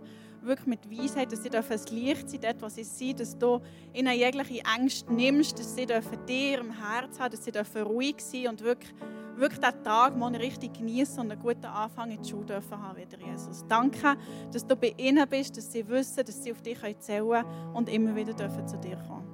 wirklich 0.41 0.67
mit 0.67 0.89
Weisheit, 0.89 1.29
dass 1.29 1.43
sie 1.43 1.49
dürfen 1.49 1.73
ein 1.73 1.95
Licht 1.97 2.29
sein 2.29 2.39
dort, 2.41 2.61
wo 2.61 2.69
sie 2.69 2.85
sind, 2.85 3.19
dass 3.19 3.37
du 3.37 3.59
ihnen 3.93 4.13
jegliche 4.13 4.63
Ängste 4.73 5.11
nimmst, 5.11 5.59
dass 5.59 5.75
sie 5.75 5.85
dürfen 5.85 6.25
dir 6.25 6.59
im 6.59 6.71
Herz 6.71 7.19
haben, 7.19 7.31
dass 7.31 7.43
sie 7.43 7.51
dürfen 7.51 7.81
ruhig 7.81 8.15
sein 8.19 8.47
und 8.47 8.61
wirklich, 8.61 8.93
wirklich 9.37 9.59
den 9.59 9.83
Tag 9.83 10.15
morgen 10.17 10.35
richtig 10.35 10.73
genießen 10.73 11.19
und 11.19 11.31
einen 11.31 11.41
guten 11.41 11.65
Anfang 11.65 12.11
in 12.11 12.21
die 12.21 12.29
Schule 12.29 12.45
dürfen 12.45 12.81
haben, 12.81 12.97
wieder 12.97 13.19
Jesus. 13.19 13.65
Danke, 13.67 14.15
dass 14.51 14.65
du 14.65 14.75
bei 14.75 14.93
ihnen 14.97 15.27
bist, 15.27 15.57
dass 15.57 15.71
sie 15.71 15.87
wissen, 15.87 16.25
dass 16.25 16.43
sie 16.43 16.51
auf 16.51 16.61
dich 16.61 16.79
zählen 16.99 17.29
können 17.29 17.73
und 17.73 17.89
immer 17.89 18.15
wieder 18.15 18.33
dürfen 18.33 18.67
zu 18.67 18.77
dir 18.77 18.97
kommen. 19.07 19.27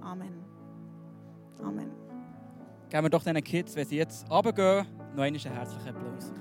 Amen. 0.00 0.44
Amen. 1.62 1.90
Geben 2.90 3.04
wir 3.04 3.10
doch 3.10 3.22
diesen 3.22 3.42
Kids, 3.42 3.74
wenn 3.74 3.86
sie 3.86 3.96
jetzt 3.96 4.30
runtergehen, 4.30 4.86
noch 5.14 5.22
einen 5.22 5.36
herzlichen 5.36 5.88
Applaus. 5.88 6.32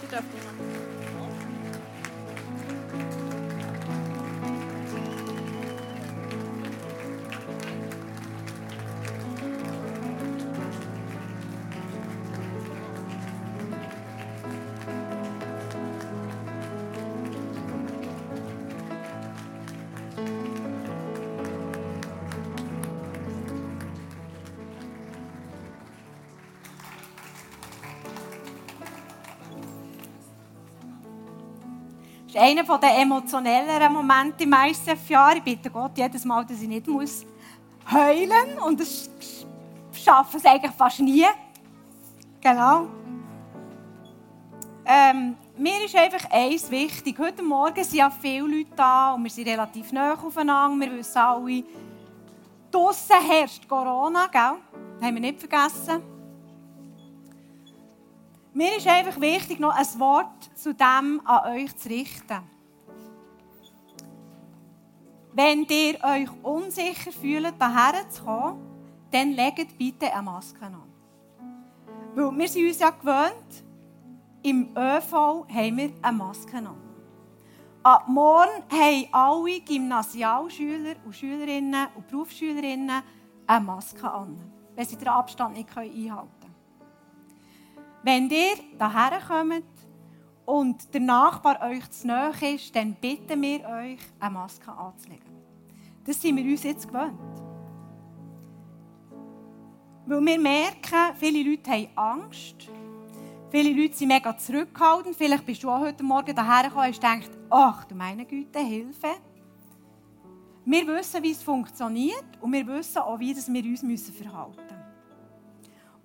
Sie 0.00 0.06
dürfen 0.06 0.95
Das 32.26 32.34
ist 32.34 32.40
einer 32.40 32.78
der 32.78 32.98
emotionelleren 32.98 33.92
Momente 33.92 34.44
im 34.44 34.52
ICF-Jahr. 34.52 35.36
Ich 35.36 35.42
bitte 35.42 35.70
Gott 35.70 35.96
jedes 35.96 36.24
Mal, 36.24 36.44
dass 36.44 36.60
ich 36.60 36.68
nicht 36.68 36.86
muss 36.86 37.24
heulen 37.90 38.54
muss. 38.56 38.66
Und 38.66 38.80
das 38.80 39.10
schaffe 39.92 40.38
ich 40.38 40.46
eigentlich 40.46 40.72
fast 40.72 41.00
nie. 41.00 41.24
Genau. 42.40 42.86
Ähm, 44.84 45.36
mir 45.56 45.84
ist 45.84 45.96
einfach 45.96 46.30
eins 46.30 46.70
wichtig. 46.70 47.18
Heute 47.18 47.42
Morgen 47.42 47.82
sind 47.82 47.98
ja 47.98 48.10
viele 48.10 48.46
Leute 48.46 48.70
da 48.76 49.14
und 49.14 49.24
wir 49.24 49.30
sind 49.30 49.48
relativ 49.48 49.92
nah 49.92 50.14
aufeinander. 50.14 50.86
Wir 50.86 50.98
wissen 50.98 51.18
alle, 51.18 51.64
draussen 52.70 53.16
herrscht 53.20 53.68
Corona, 53.68 54.26
gell? 54.26 54.58
Das 54.98 55.08
haben 55.08 55.14
wir 55.14 55.20
nicht 55.20 55.40
vergessen. 55.40 56.15
Mir 58.56 58.74
ist 58.78 58.86
einfach 58.86 59.20
wichtig, 59.20 59.60
noch 59.60 59.76
ein 59.76 60.00
Wort 60.00 60.50
zu 60.54 60.72
dem 60.72 61.20
an 61.26 61.52
euch 61.52 61.76
zu 61.76 61.90
richten. 61.90 62.40
Wenn 65.34 65.64
ihr 65.64 66.02
euch 66.02 66.30
unsicher 66.42 67.12
fühlt, 67.12 67.54
hierher 67.58 68.08
zu 68.08 68.24
kommen, 68.24 68.58
dann 69.10 69.32
legt 69.32 69.76
bitte 69.76 70.10
eine 70.10 70.22
Maske 70.22 70.64
an. 70.64 70.82
Weil 72.14 72.38
wir 72.38 72.48
sind 72.48 72.66
uns 72.66 72.78
ja 72.78 72.88
gewöhnt, 72.88 73.64
im 74.42 74.70
ÖV 74.74 75.12
haben 75.12 75.76
wir 75.76 75.92
eine 76.00 76.16
Maske 76.16 76.56
an. 76.56 76.78
Ab 77.82 78.08
morgen 78.08 78.62
haben 78.70 79.08
alle 79.12 79.60
Gymnasialschüler 79.60 80.94
und 81.04 81.14
Schülerinnen 81.14 81.88
und 81.94 82.08
Berufsschülerinnen 82.08 83.02
eine 83.46 83.64
Maske 83.66 84.10
an, 84.10 84.50
wenn 84.74 84.86
sie 84.86 84.96
den 84.96 85.08
Abstand 85.08 85.58
nicht 85.58 85.76
einhalten 85.76 86.00
können. 86.00 86.35
Wenn 88.06 88.30
ihr 88.30 88.54
hierher 88.78 89.20
kommt 89.26 89.64
und 90.44 90.94
der 90.94 91.00
Nachbar 91.00 91.60
euch 91.68 91.90
zu 91.90 92.06
nahe 92.06 92.54
ist, 92.54 92.76
dann 92.76 92.94
bitten 92.94 93.42
wir 93.42 93.68
euch, 93.68 93.98
eine 94.20 94.30
Maske 94.30 94.70
anzulegen. 94.70 95.26
Das 96.04 96.22
sind 96.22 96.36
wir 96.36 96.44
uns 96.44 96.62
jetzt 96.62 96.86
gewöhnt. 96.86 97.18
Weil 100.06 100.20
wir 100.20 100.38
merken, 100.38 101.16
viele 101.16 101.50
Leute 101.50 101.68
haben 101.68 101.88
Angst. 101.96 102.70
Viele 103.50 103.72
Leute 103.72 103.96
sind 103.96 104.06
mega 104.06 104.38
zurückhaltend. 104.38 105.16
Vielleicht 105.16 105.44
bist 105.44 105.64
du 105.64 105.70
auch 105.70 105.80
heute 105.80 106.04
Morgen 106.04 106.32
hierher 106.32 106.68
gekommen 106.68 106.86
und 106.86 107.02
denkst, 107.02 107.30
ach 107.50 107.86
du 107.86 107.96
meine 107.96 108.24
Güte, 108.24 108.60
Hilfe. 108.60 109.16
Wir 110.64 110.86
wissen, 110.86 111.24
wie 111.24 111.32
es 111.32 111.42
funktioniert 111.42 112.40
und 112.40 112.52
wir 112.52 112.64
wissen 112.68 112.98
auch, 112.98 113.18
wie 113.18 113.34
wir 113.34 113.64
uns 113.64 114.10
verhalten 114.10 114.56
müssen. 114.60 114.75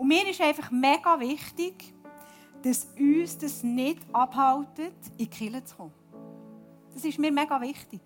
Und 0.02 0.08
mir 0.08 0.28
ist 0.28 0.42
einfach 0.42 0.72
mega 0.72 1.20
wichtig, 1.20 1.94
dass 2.64 2.88
uns 2.98 3.38
das 3.38 3.62
nicht 3.62 4.00
abhaltet, 4.12 4.96
in 5.12 5.18
die 5.20 5.28
Kirche 5.28 5.64
zu 5.64 5.76
kommen. 5.76 5.94
Das 6.92 7.06
ist 7.06 7.20
mir 7.20 7.32
mega 7.32 7.62
wichtig. 7.62 8.02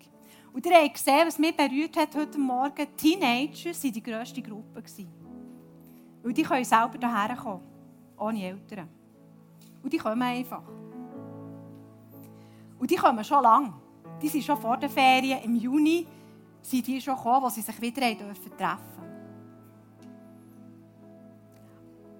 Und 0.52 0.66
ihr 0.66 0.74
habt 0.74 0.92
gesehen, 0.92 1.26
was 1.26 1.38
mich 1.38 1.56
berührt 1.56 1.96
hat 1.96 2.14
heute 2.14 2.38
Morgen. 2.38 2.86
Teenager 2.98 3.70
waren 3.70 3.92
die 3.92 4.02
grösste 4.02 4.42
Gruppe. 4.42 4.82
Weil 6.22 6.32
die 6.34 6.42
können 6.42 6.66
selber 6.66 6.98
hierher 6.98 7.34
kommen, 7.34 7.62
ohne 8.18 8.44
Eltern. 8.44 8.90
Und 9.82 9.90
die 9.90 9.96
kommen 9.96 10.20
einfach. 10.20 10.64
Und 12.78 12.90
die 12.90 12.96
kommen 12.96 13.24
schon 13.24 13.42
lange. 13.42 13.72
Die 14.20 14.28
sind 14.28 14.44
schon 14.44 14.60
vor 14.60 14.76
den 14.76 14.90
Ferien, 14.90 15.42
im 15.44 15.56
Juni, 15.56 16.06
sind 16.60 16.86
die 16.86 17.00
schon 17.00 17.16
gekommen, 17.16 17.44
wo 17.44 17.48
sie 17.48 17.62
sich 17.62 17.80
wieder 17.80 18.02
treffen 18.02 18.52
durften. 18.58 19.05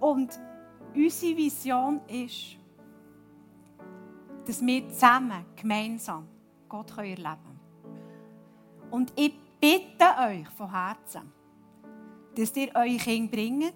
Und 0.07 0.39
unsere 0.95 1.37
Vision 1.37 2.01
ist, 2.07 2.57
dass 4.47 4.65
wir 4.65 4.89
zusammen, 4.89 5.45
gemeinsam 5.57 6.29
Gott 6.69 6.97
erleben 6.97 7.25
können. 7.25 8.89
Und 8.93 9.13
ich 9.17 9.35
bitte 9.61 10.05
euch 10.29 10.49
von 10.51 10.71
Herzen, 10.71 11.33
dass 12.37 12.57
ihr 12.57 12.71
eure 12.77 12.97
Kinder 12.99 13.33
bringt, 13.33 13.75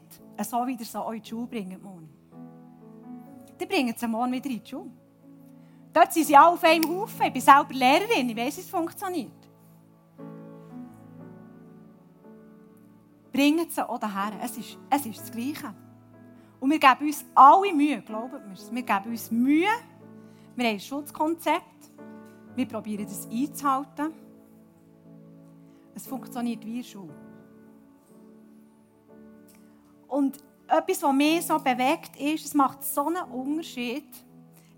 so 0.49 0.65
wie 0.69 0.77
ihr 0.77 0.85
sie 0.85 1.05
euch 1.05 1.17
in 1.17 1.23
die 1.23 1.29
Schule 1.29 1.47
bringt, 1.49 1.83
morgen. 1.83 2.09
Dann 3.59 3.69
bringt 3.69 3.99
sie 3.99 4.07
morgen 4.07 4.31
wieder 4.31 4.51
in 4.51 4.63
die 4.63 4.71
Schule. 4.71 4.91
Dort 5.93 6.13
sind 6.13 6.27
sie 6.29 6.37
alle 6.37 6.53
auf 6.53 6.63
einem 6.63 6.89
Haufen. 6.89 7.27
Ich 7.27 7.33
bin 7.33 7.43
selber 7.43 7.75
Lehrerin, 7.75 8.31
ich 8.31 8.37
weiß, 8.37 8.57
wie 8.57 8.61
es 8.61 8.71
funktioniert. 8.71 9.33
Bringt 13.33 13.73
sie 13.73 13.89
auch 13.89 13.99
daher. 13.99 14.39
Es 14.45 14.57
ist, 14.57 14.79
es 14.89 15.07
ist 15.07 15.21
das 15.23 15.33
Gleiche. 15.33 15.75
Und 16.61 16.71
wir 16.71 16.79
geben 16.79 17.07
uns 17.07 17.25
alle 17.35 17.73
Mühe, 17.73 18.03
glaubt 18.03 18.33
mir 18.33 18.77
Wir 18.77 18.83
geben 18.83 19.11
uns 19.11 19.31
Mühe. 19.31 19.67
Wir 20.55 20.67
haben 20.67 20.75
ein 20.75 20.81
Schutzkonzept. 20.81 21.91
Wir 22.55 22.69
probieren 22.69 23.07
das 23.07 23.27
einzuhalten. 23.31 24.13
Es 25.95 26.07
funktioniert 26.07 26.65
wie 26.65 26.85
schon. 26.85 27.11
Und 30.07 30.39
etwas, 30.69 31.03
was 31.03 31.15
mich 31.15 31.47
so 31.47 31.59
bewegt, 31.59 32.17
ist, 32.21 32.45
es 32.45 32.55
macht 32.55 32.85
so 32.85 33.07
einen 33.07 33.23
Unterschied, 33.31 34.09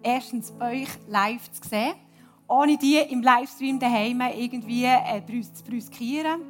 erstens 0.03 0.53
euch 0.61 0.89
live 1.09 1.51
zu 1.51 1.69
sehen, 1.69 1.95
ohne 2.47 2.77
die 2.77 2.99
im 2.99 3.23
Livestream 3.23 3.79
daheim 3.79 4.21
irgendwie 4.21 4.85
äh, 4.85 5.23
zu 5.53 5.65
brüskieren. 5.65 6.43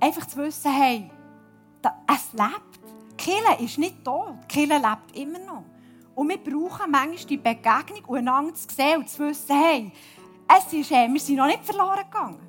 Einfach 0.00 0.26
zu 0.26 0.38
wissen, 0.38 0.72
hey, 0.72 1.10
es 2.06 2.32
lebt. 2.32 2.78
Kille 3.16 3.60
ist 3.60 3.78
nicht 3.78 4.04
tot. 4.04 4.36
Kille 4.48 4.76
lebt 4.76 5.16
immer 5.16 5.38
noch. 5.38 5.64
Und 6.14 6.28
wir 6.28 6.38
brauchen 6.38 6.90
manchmal 6.90 7.24
die 7.26 7.36
Begegnung 7.36 8.04
und 8.06 8.18
einander 8.18 8.54
zu 8.54 8.74
sehen 8.74 8.98
und 8.98 9.08
zu 9.08 9.20
wissen, 9.20 9.56
hey, 9.56 9.92
es 10.48 10.72
ist, 10.72 10.90
äh, 10.90 11.08
wir 11.08 11.20
sind 11.20 11.36
noch 11.36 11.46
nicht 11.46 11.64
verloren 11.64 12.04
gegangen. 12.10 12.48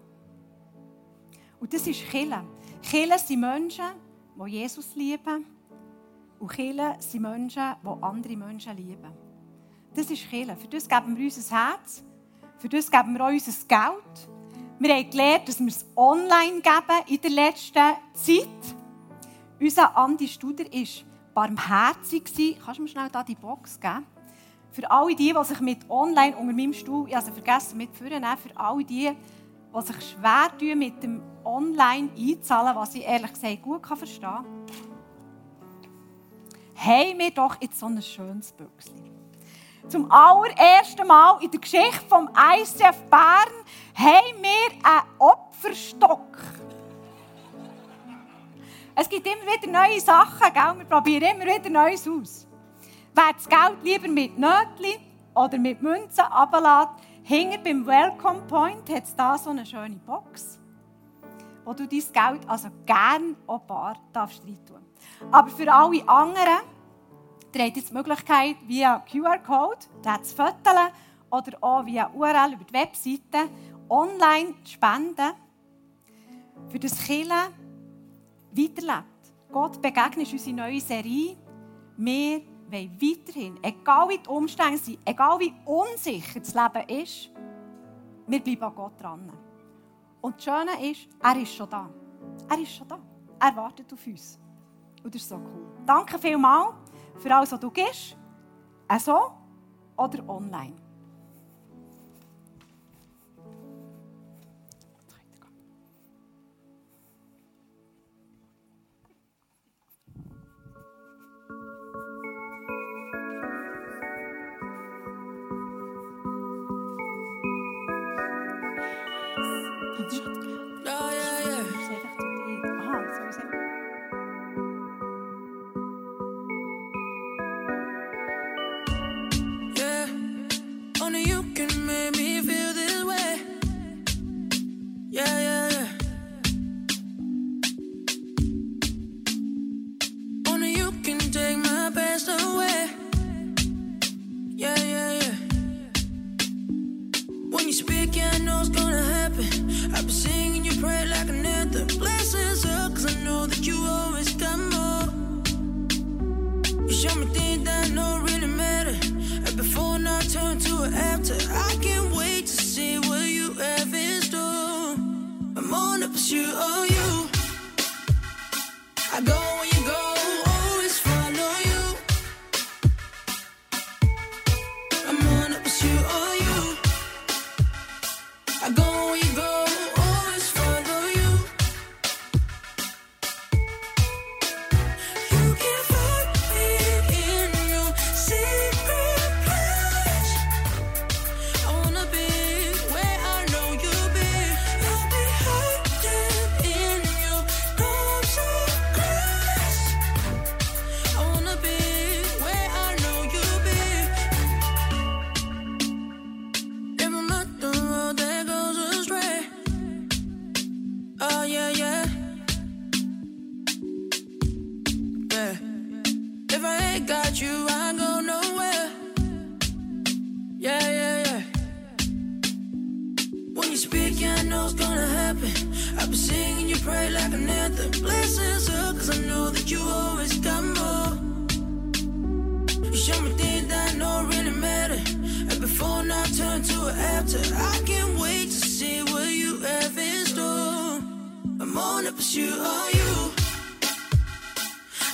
Und 1.59 1.73
das 1.73 1.85
ist 1.85 2.03
Kille. 2.09 2.43
Kille 2.81 3.19
sind 3.19 3.41
Menschen, 3.41 3.85
die 4.35 4.49
Jesus 4.49 4.95
lieben. 4.95 5.45
Und 6.39 6.51
Kille 6.51 6.95
sind 6.99 7.21
Menschen, 7.21 7.75
die 7.83 8.03
andere 8.03 8.37
Menschen 8.37 8.77
lieben. 8.77 9.11
Das 9.93 10.09
ist 10.09 10.29
Kille. 10.29 10.55
Für 10.55 10.67
das 10.67 10.87
geben 10.87 11.17
wir 11.17 11.25
unser 11.25 11.55
Herz. 11.55 12.03
Für 12.57 12.69
das 12.69 12.89
geben 12.89 13.13
wir 13.13 13.25
auch 13.25 13.31
unser 13.31 13.51
Geld. 13.67 14.29
Wir 14.79 14.95
haben 14.95 15.09
gelernt, 15.09 15.47
dass 15.47 15.59
wir 15.59 15.67
es 15.67 15.85
online 15.95 16.61
geben 16.61 17.03
in 17.07 17.21
der 17.21 17.31
letzten 17.31 17.95
Zeit. 18.13 18.78
Unser 19.61 19.97
Andi 19.97 20.27
Studer 20.27 20.63
war 20.63 21.47
barmherzig. 21.47 22.23
Kannst 22.63 22.77
du 22.77 22.83
mir 22.83 22.87
schnell 22.87 23.09
da 23.11 23.23
die 23.23 23.35
Box 23.35 23.77
geben? 23.79 24.05
Für 24.71 24.89
alle 24.89 25.15
die, 25.15 25.33
die 25.33 25.45
sich 25.45 25.59
mit 25.59 25.89
online 25.89 26.37
unter 26.37 26.53
meinem 26.53 26.73
Stuhl, 26.73 27.09
ich 27.09 27.15
habe 27.15 27.31
vergessen 27.31 27.77
mitzuführen, 27.77 28.23
für 28.37 28.57
alle 28.57 28.85
die, 28.85 29.11
die 29.11 29.81
sich 29.81 30.11
schwer 30.11 30.49
tun, 30.57 30.79
mit 30.79 31.03
dem 31.03 31.21
Online 31.43 32.09
einzahlen, 32.17 32.75
was 32.75 32.95
ich 32.95 33.03
ehrlich 33.03 33.33
gesagt 33.33 33.61
gut 33.61 33.85
verstehen 33.85 34.21
kann, 34.21 34.45
haben 36.75 37.19
wir 37.19 37.31
doch 37.31 37.57
jetzt 37.61 37.79
so 37.79 37.87
ein 37.87 38.01
schönes 38.01 38.53
Büchschen. 38.53 39.09
Zum 39.89 40.09
allerersten 40.11 41.05
Mal 41.07 41.43
in 41.43 41.51
der 41.51 41.59
Geschichte 41.59 42.05
vom 42.07 42.29
ICF 42.29 43.01
Bern 43.09 43.49
haben 43.95 44.41
wir 44.41 44.89
einen 44.89 45.07
Opferstock. 45.17 46.37
Es 49.01 49.07
gibt 49.07 49.25
immer 49.25 49.53
wieder 49.53 49.71
neue 49.71 50.01
Sachen, 50.01 50.53
gell? 50.53 50.77
wir 50.77 50.83
probieren 50.83 51.39
immer 51.39 51.45
wieder 51.45 51.69
Neues 51.69 52.05
aus. 52.05 52.45
Wer 53.15 53.31
das 53.33 53.47
Geld 53.47 53.81
lieber 53.81 54.09
mit 54.09 54.37
Nötchen 54.37 54.99
oder 55.33 55.57
mit 55.57 55.81
Münzen 55.81 56.19
ablässt, 56.19 56.89
hinter 57.23 57.59
beim 57.59 57.87
Welcome 57.87 58.41
Point 58.41 58.89
hat 58.89 59.05
es 59.05 59.15
da 59.15 59.37
so 59.37 59.51
eine 59.51 59.65
schöne 59.65 59.95
Box, 60.05 60.59
wo 61.63 61.71
du 61.71 61.87
dein 61.87 61.89
Geld 61.89 62.49
also 62.49 62.67
gerne 62.85 63.37
auch 63.47 63.61
bar 63.61 63.95
darfst 64.11 64.43
rein 64.43 64.59
tun. 64.65 64.85
Aber 65.31 65.49
für 65.49 65.71
alle 65.71 66.05
anderen, 66.05 66.59
ihr 67.55 67.63
habt 67.63 67.77
jetzt 67.77 67.91
die 67.91 67.93
Möglichkeit, 67.93 68.57
via 68.67 69.01
QR-Code 69.09 69.79
den 70.03 70.23
zu 70.25 70.35
fotografieren 70.35 70.91
oder 71.29 71.57
auch 71.61 71.85
via 71.85 72.09
URL 72.13 72.51
über 72.51 72.65
die 72.65 72.73
Webseite 72.73 73.49
online 73.87 74.55
zu 74.65 74.73
spenden, 74.73 75.31
für 76.67 76.79
das 76.79 77.01
Killen 77.05 77.58
weiterlebt. 78.51 79.33
Gott 79.51 79.81
begegnet 79.81 80.27
ist 80.27 80.33
unsere 80.33 80.55
neue 80.55 80.79
Serie. 80.79 81.35
Wir 81.97 82.41
wollen 82.69 82.97
weiterhin, 83.01 83.59
egal 83.63 84.09
wie 84.09 84.17
die 84.17 84.29
Umstände 84.29 84.77
sind, 84.77 84.99
egal 85.05 85.39
wie 85.39 85.53
unsicher 85.65 86.39
das 86.39 86.53
Leben 86.53 87.01
ist, 87.01 87.31
wir 88.27 88.39
bleiben 88.39 88.63
an 88.63 88.75
Gott 88.75 89.01
dran. 89.01 89.31
Und 90.21 90.35
das 90.35 90.43
Schöne 90.43 90.91
ist, 90.91 91.07
er 91.21 91.41
ist 91.41 91.53
schon 91.53 91.69
da. 91.69 91.89
Er 92.49 92.59
ist 92.59 92.75
schon 92.75 92.87
da. 92.87 92.99
Er 93.39 93.55
wartet 93.55 93.91
auf 93.91 94.05
uns. 94.05 94.39
Und 95.03 95.15
das 95.15 95.21
ist 95.21 95.29
so 95.29 95.35
cool. 95.35 95.71
Danke 95.85 96.19
vielmals 96.19 96.75
für 97.17 97.33
alles, 97.33 97.51
was 97.51 97.59
du 97.59 97.71
gibst. 97.71 98.17
Also 98.87 99.31
oder 99.97 100.27
online. 100.27 100.75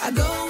I 0.05 0.11
go 0.11 0.44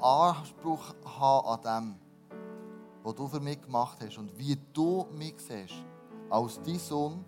Anspruch 0.00 0.94
haben 1.04 1.46
an 1.46 1.60
dem, 1.62 2.38
was 3.02 3.14
du 3.14 3.26
für 3.26 3.40
mich 3.40 3.60
gemacht 3.60 3.98
hast 4.00 4.18
und 4.18 4.36
wie 4.38 4.56
du 4.72 5.06
mich 5.12 5.34
siehst, 5.38 5.84
als 6.28 6.60
dein 6.62 6.78
Sohn 6.78 7.24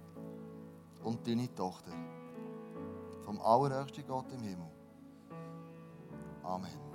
und 1.02 1.26
deine 1.26 1.52
Tochter. 1.54 1.92
Vom 3.24 3.40
allerhöchsten 3.40 4.06
Gott 4.06 4.26
im 4.32 4.42
Himmel. 4.42 4.70
Amen. 6.42 6.92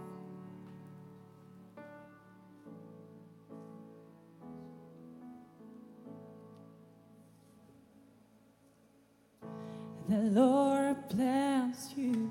The 10.10 10.30
Lord 10.30 11.10
bless 11.10 11.94
you 11.98 12.27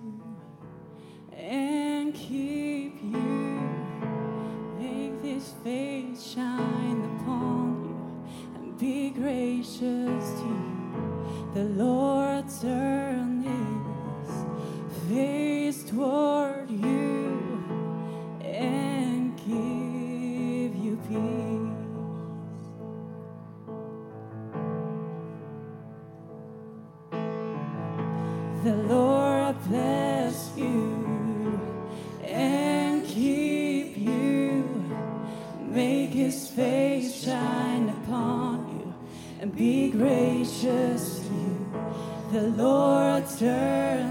the 11.56 11.64
Lord 11.64 12.44
turn 12.60 13.40
his 13.40 14.28
face 15.08 15.88
toward 15.88 16.70
you 16.70 17.64
and 18.44 19.34
give 19.38 20.76
you 20.84 20.98
peace. 21.08 21.88
The 28.62 28.76
Lord 28.94 29.56
bless 29.66 30.50
you 30.58 31.58
and 32.22 33.02
keep 33.06 33.96
you, 33.96 34.62
make 35.70 36.10
his 36.10 36.48
face 36.50 37.24
shine 37.24 37.88
upon 37.88 38.78
you 38.78 38.94
and 39.40 39.56
be 39.56 39.88
gracious. 39.90 41.15
The 42.32 42.42
Lord 42.42 43.24
turns. 43.38 44.05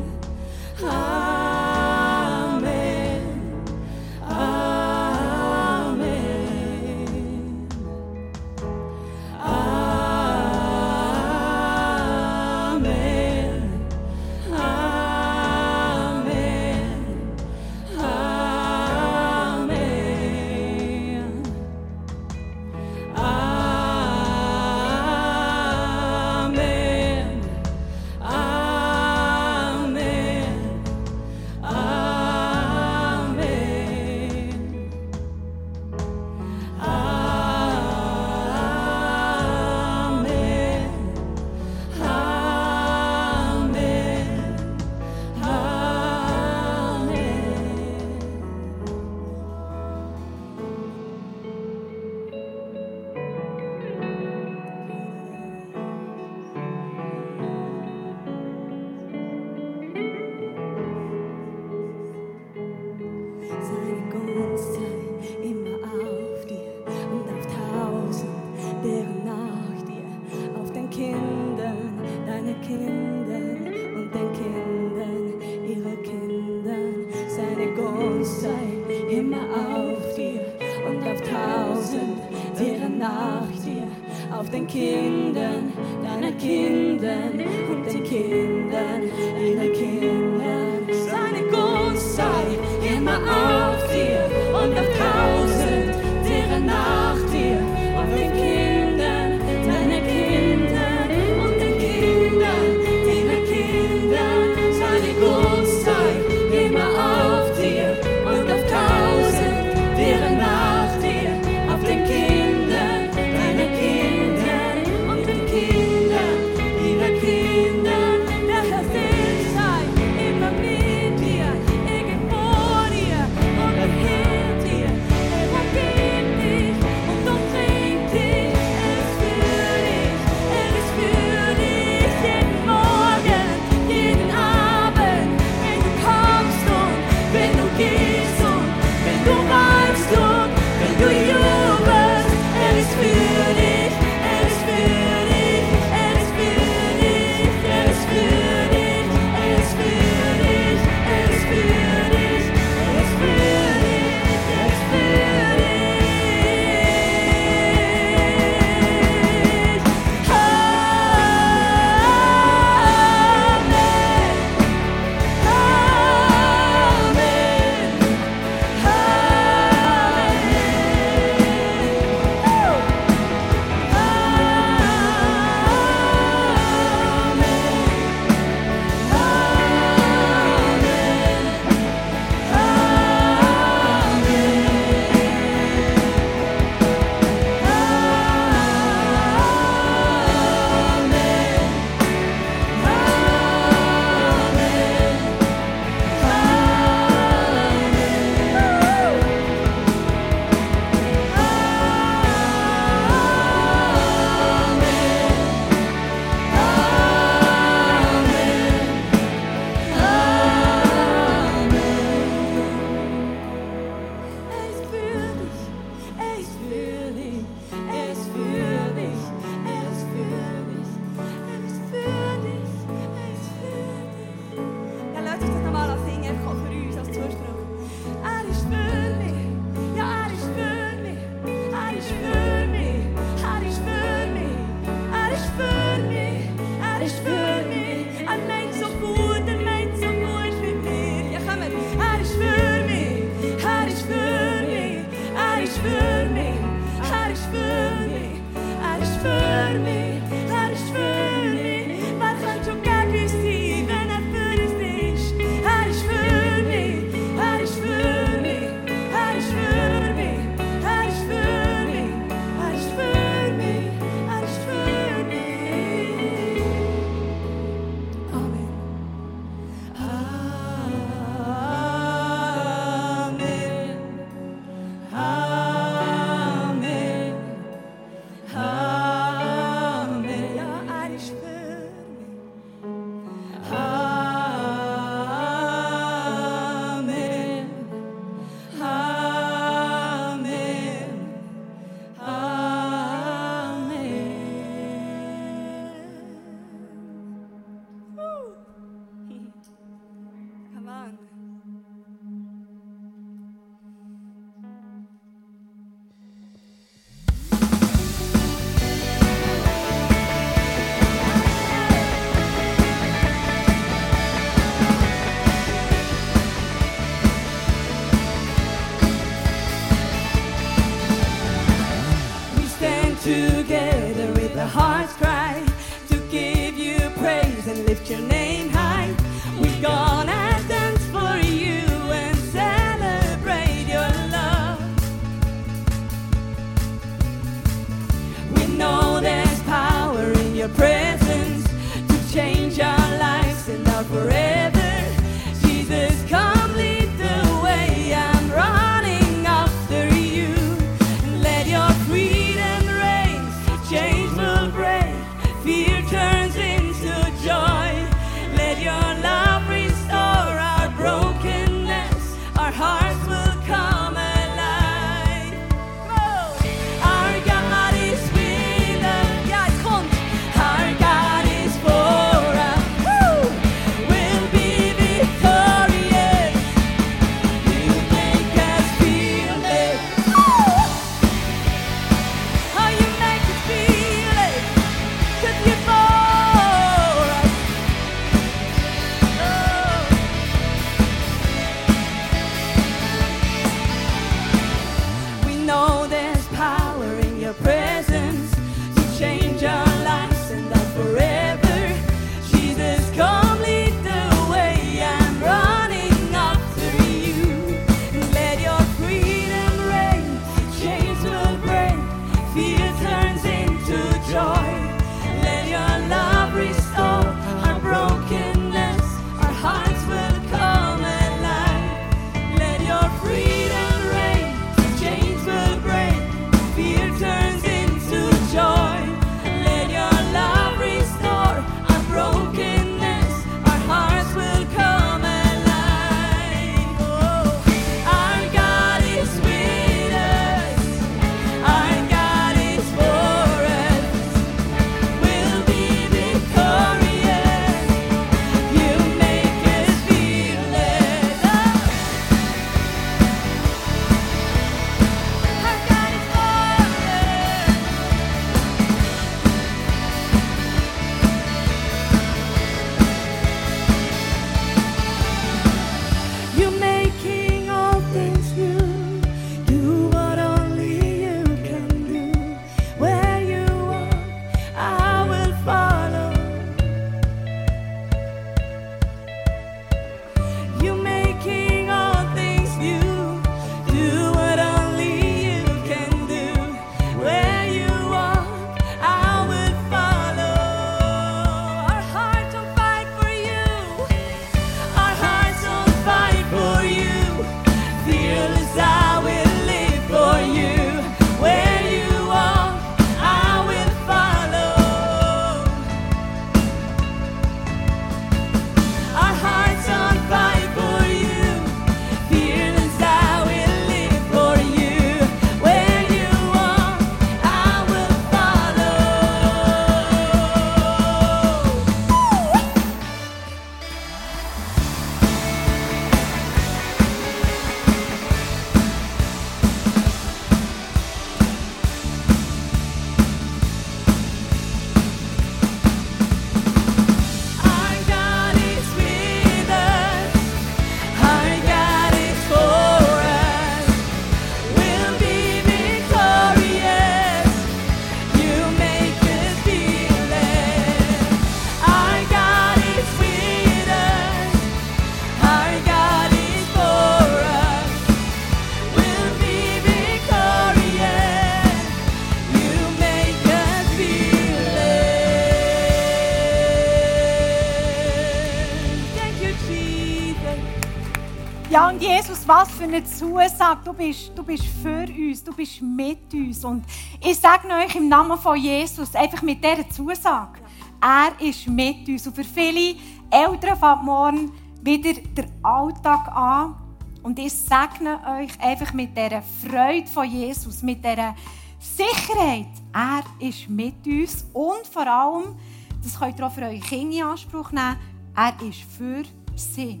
Jesus, 572.18 572.48
was 572.48 572.68
für 572.72 572.82
eine 572.82 573.04
Zusage. 573.04 573.78
Du 573.84 573.92
bist, 573.92 574.32
du 574.34 574.42
bist 574.42 574.64
für 574.82 575.06
uns, 575.06 575.44
du 575.44 575.54
bist 575.54 575.80
mit 575.80 576.34
uns. 576.34 576.64
Und 576.64 576.84
ich 577.24 577.38
sage 577.38 577.68
euch 577.68 577.94
im 577.94 578.08
Namen 578.08 578.36
von 578.36 578.56
Jesus, 578.56 579.14
einfach 579.14 579.40
mit 579.42 579.62
dieser 579.62 579.88
Zusage, 579.88 580.58
er 581.00 581.30
ist 581.38 581.68
mit 581.68 582.08
uns. 582.08 582.26
Und 582.26 582.34
für 582.34 582.42
viele 582.42 582.96
Eltern 583.30 583.78
fängt 583.78 584.02
morgen 584.02 584.50
wieder 584.82 585.12
der 585.36 585.46
Alltag 585.62 586.26
an. 586.34 586.74
Und 587.22 587.38
ich 587.38 587.52
segne 587.52 588.18
euch 588.36 588.60
einfach 588.60 588.92
mit 588.92 589.16
dieser 589.16 589.42
Freude 589.42 590.08
von 590.08 590.28
Jesus, 590.28 590.82
mit 590.82 591.04
dieser 591.04 591.36
Sicherheit. 591.78 592.66
Er 592.92 593.22
ist 593.38 593.68
mit 593.68 594.04
uns 594.04 594.44
und 594.52 594.88
vor 594.90 595.06
allem, 595.06 595.54
das 596.02 596.18
könnt 596.18 596.36
ihr 596.36 596.46
auch 596.48 596.52
für 596.52 596.62
eure 596.62 596.80
Kinder 596.80 597.16
in 597.16 597.22
Anspruch 597.22 597.70
nehmen, 597.70 597.96
er 598.34 598.54
ist 598.68 598.82
für 598.82 599.22
sie. 599.54 600.00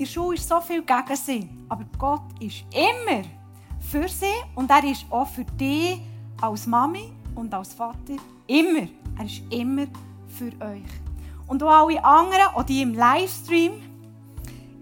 In 0.00 0.06
der 0.06 0.12
Schule 0.12 0.36
ist 0.36 0.48
so 0.48 0.58
viel 0.62 0.80
gegen 0.80 1.14
sie, 1.14 1.46
aber 1.68 1.84
Gott 1.98 2.22
ist 2.40 2.64
immer 2.72 3.22
für 3.80 4.08
sie 4.08 4.32
und 4.54 4.70
er 4.70 4.82
ist 4.84 5.04
auch 5.10 5.28
für 5.28 5.44
dich 5.44 6.00
als 6.40 6.66
Mami 6.66 7.12
und 7.34 7.52
als 7.52 7.74
Vater 7.74 8.16
immer. 8.46 8.88
Er 9.18 9.24
ist 9.26 9.42
immer 9.50 9.84
für 10.26 10.52
euch. 10.64 10.88
Und 11.46 11.62
auch 11.62 11.86
alle 11.86 12.02
anderen, 12.02 12.46
auch 12.54 12.62
die 12.62 12.80
im 12.80 12.94
Livestream, 12.94 13.72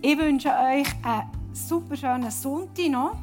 ich 0.00 0.16
wünsche 0.16 0.50
euch 0.50 0.86
einen 1.02 1.28
super 1.52 1.96
schönen 1.96 2.30
Sonntag 2.30 2.88
noch 2.88 3.16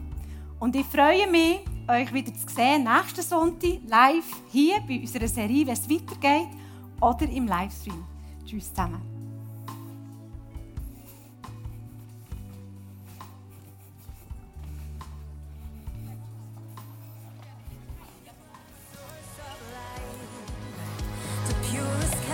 und 0.59 0.75
ich 0.75 0.85
freue 0.87 1.31
mich, 1.31 1.61
euch 1.87 2.13
wieder 2.13 2.33
zu 2.33 2.53
sehen, 2.53 2.83
nächsten 2.83 3.21
Sonntag 3.21 3.79
live 3.87 4.35
hier 4.51 4.81
bei 4.85 4.99
unserer 4.99 5.29
Serie, 5.29 5.65
wenn 5.65 5.73
es 5.73 5.89
weitergeht, 5.89 6.49
oder 6.99 7.29
im 7.29 7.47
Livestream. 7.47 8.03
Tschüss 8.45 8.67
zusammen. 8.67 9.14
the 21.47 21.53
purest 21.69 22.24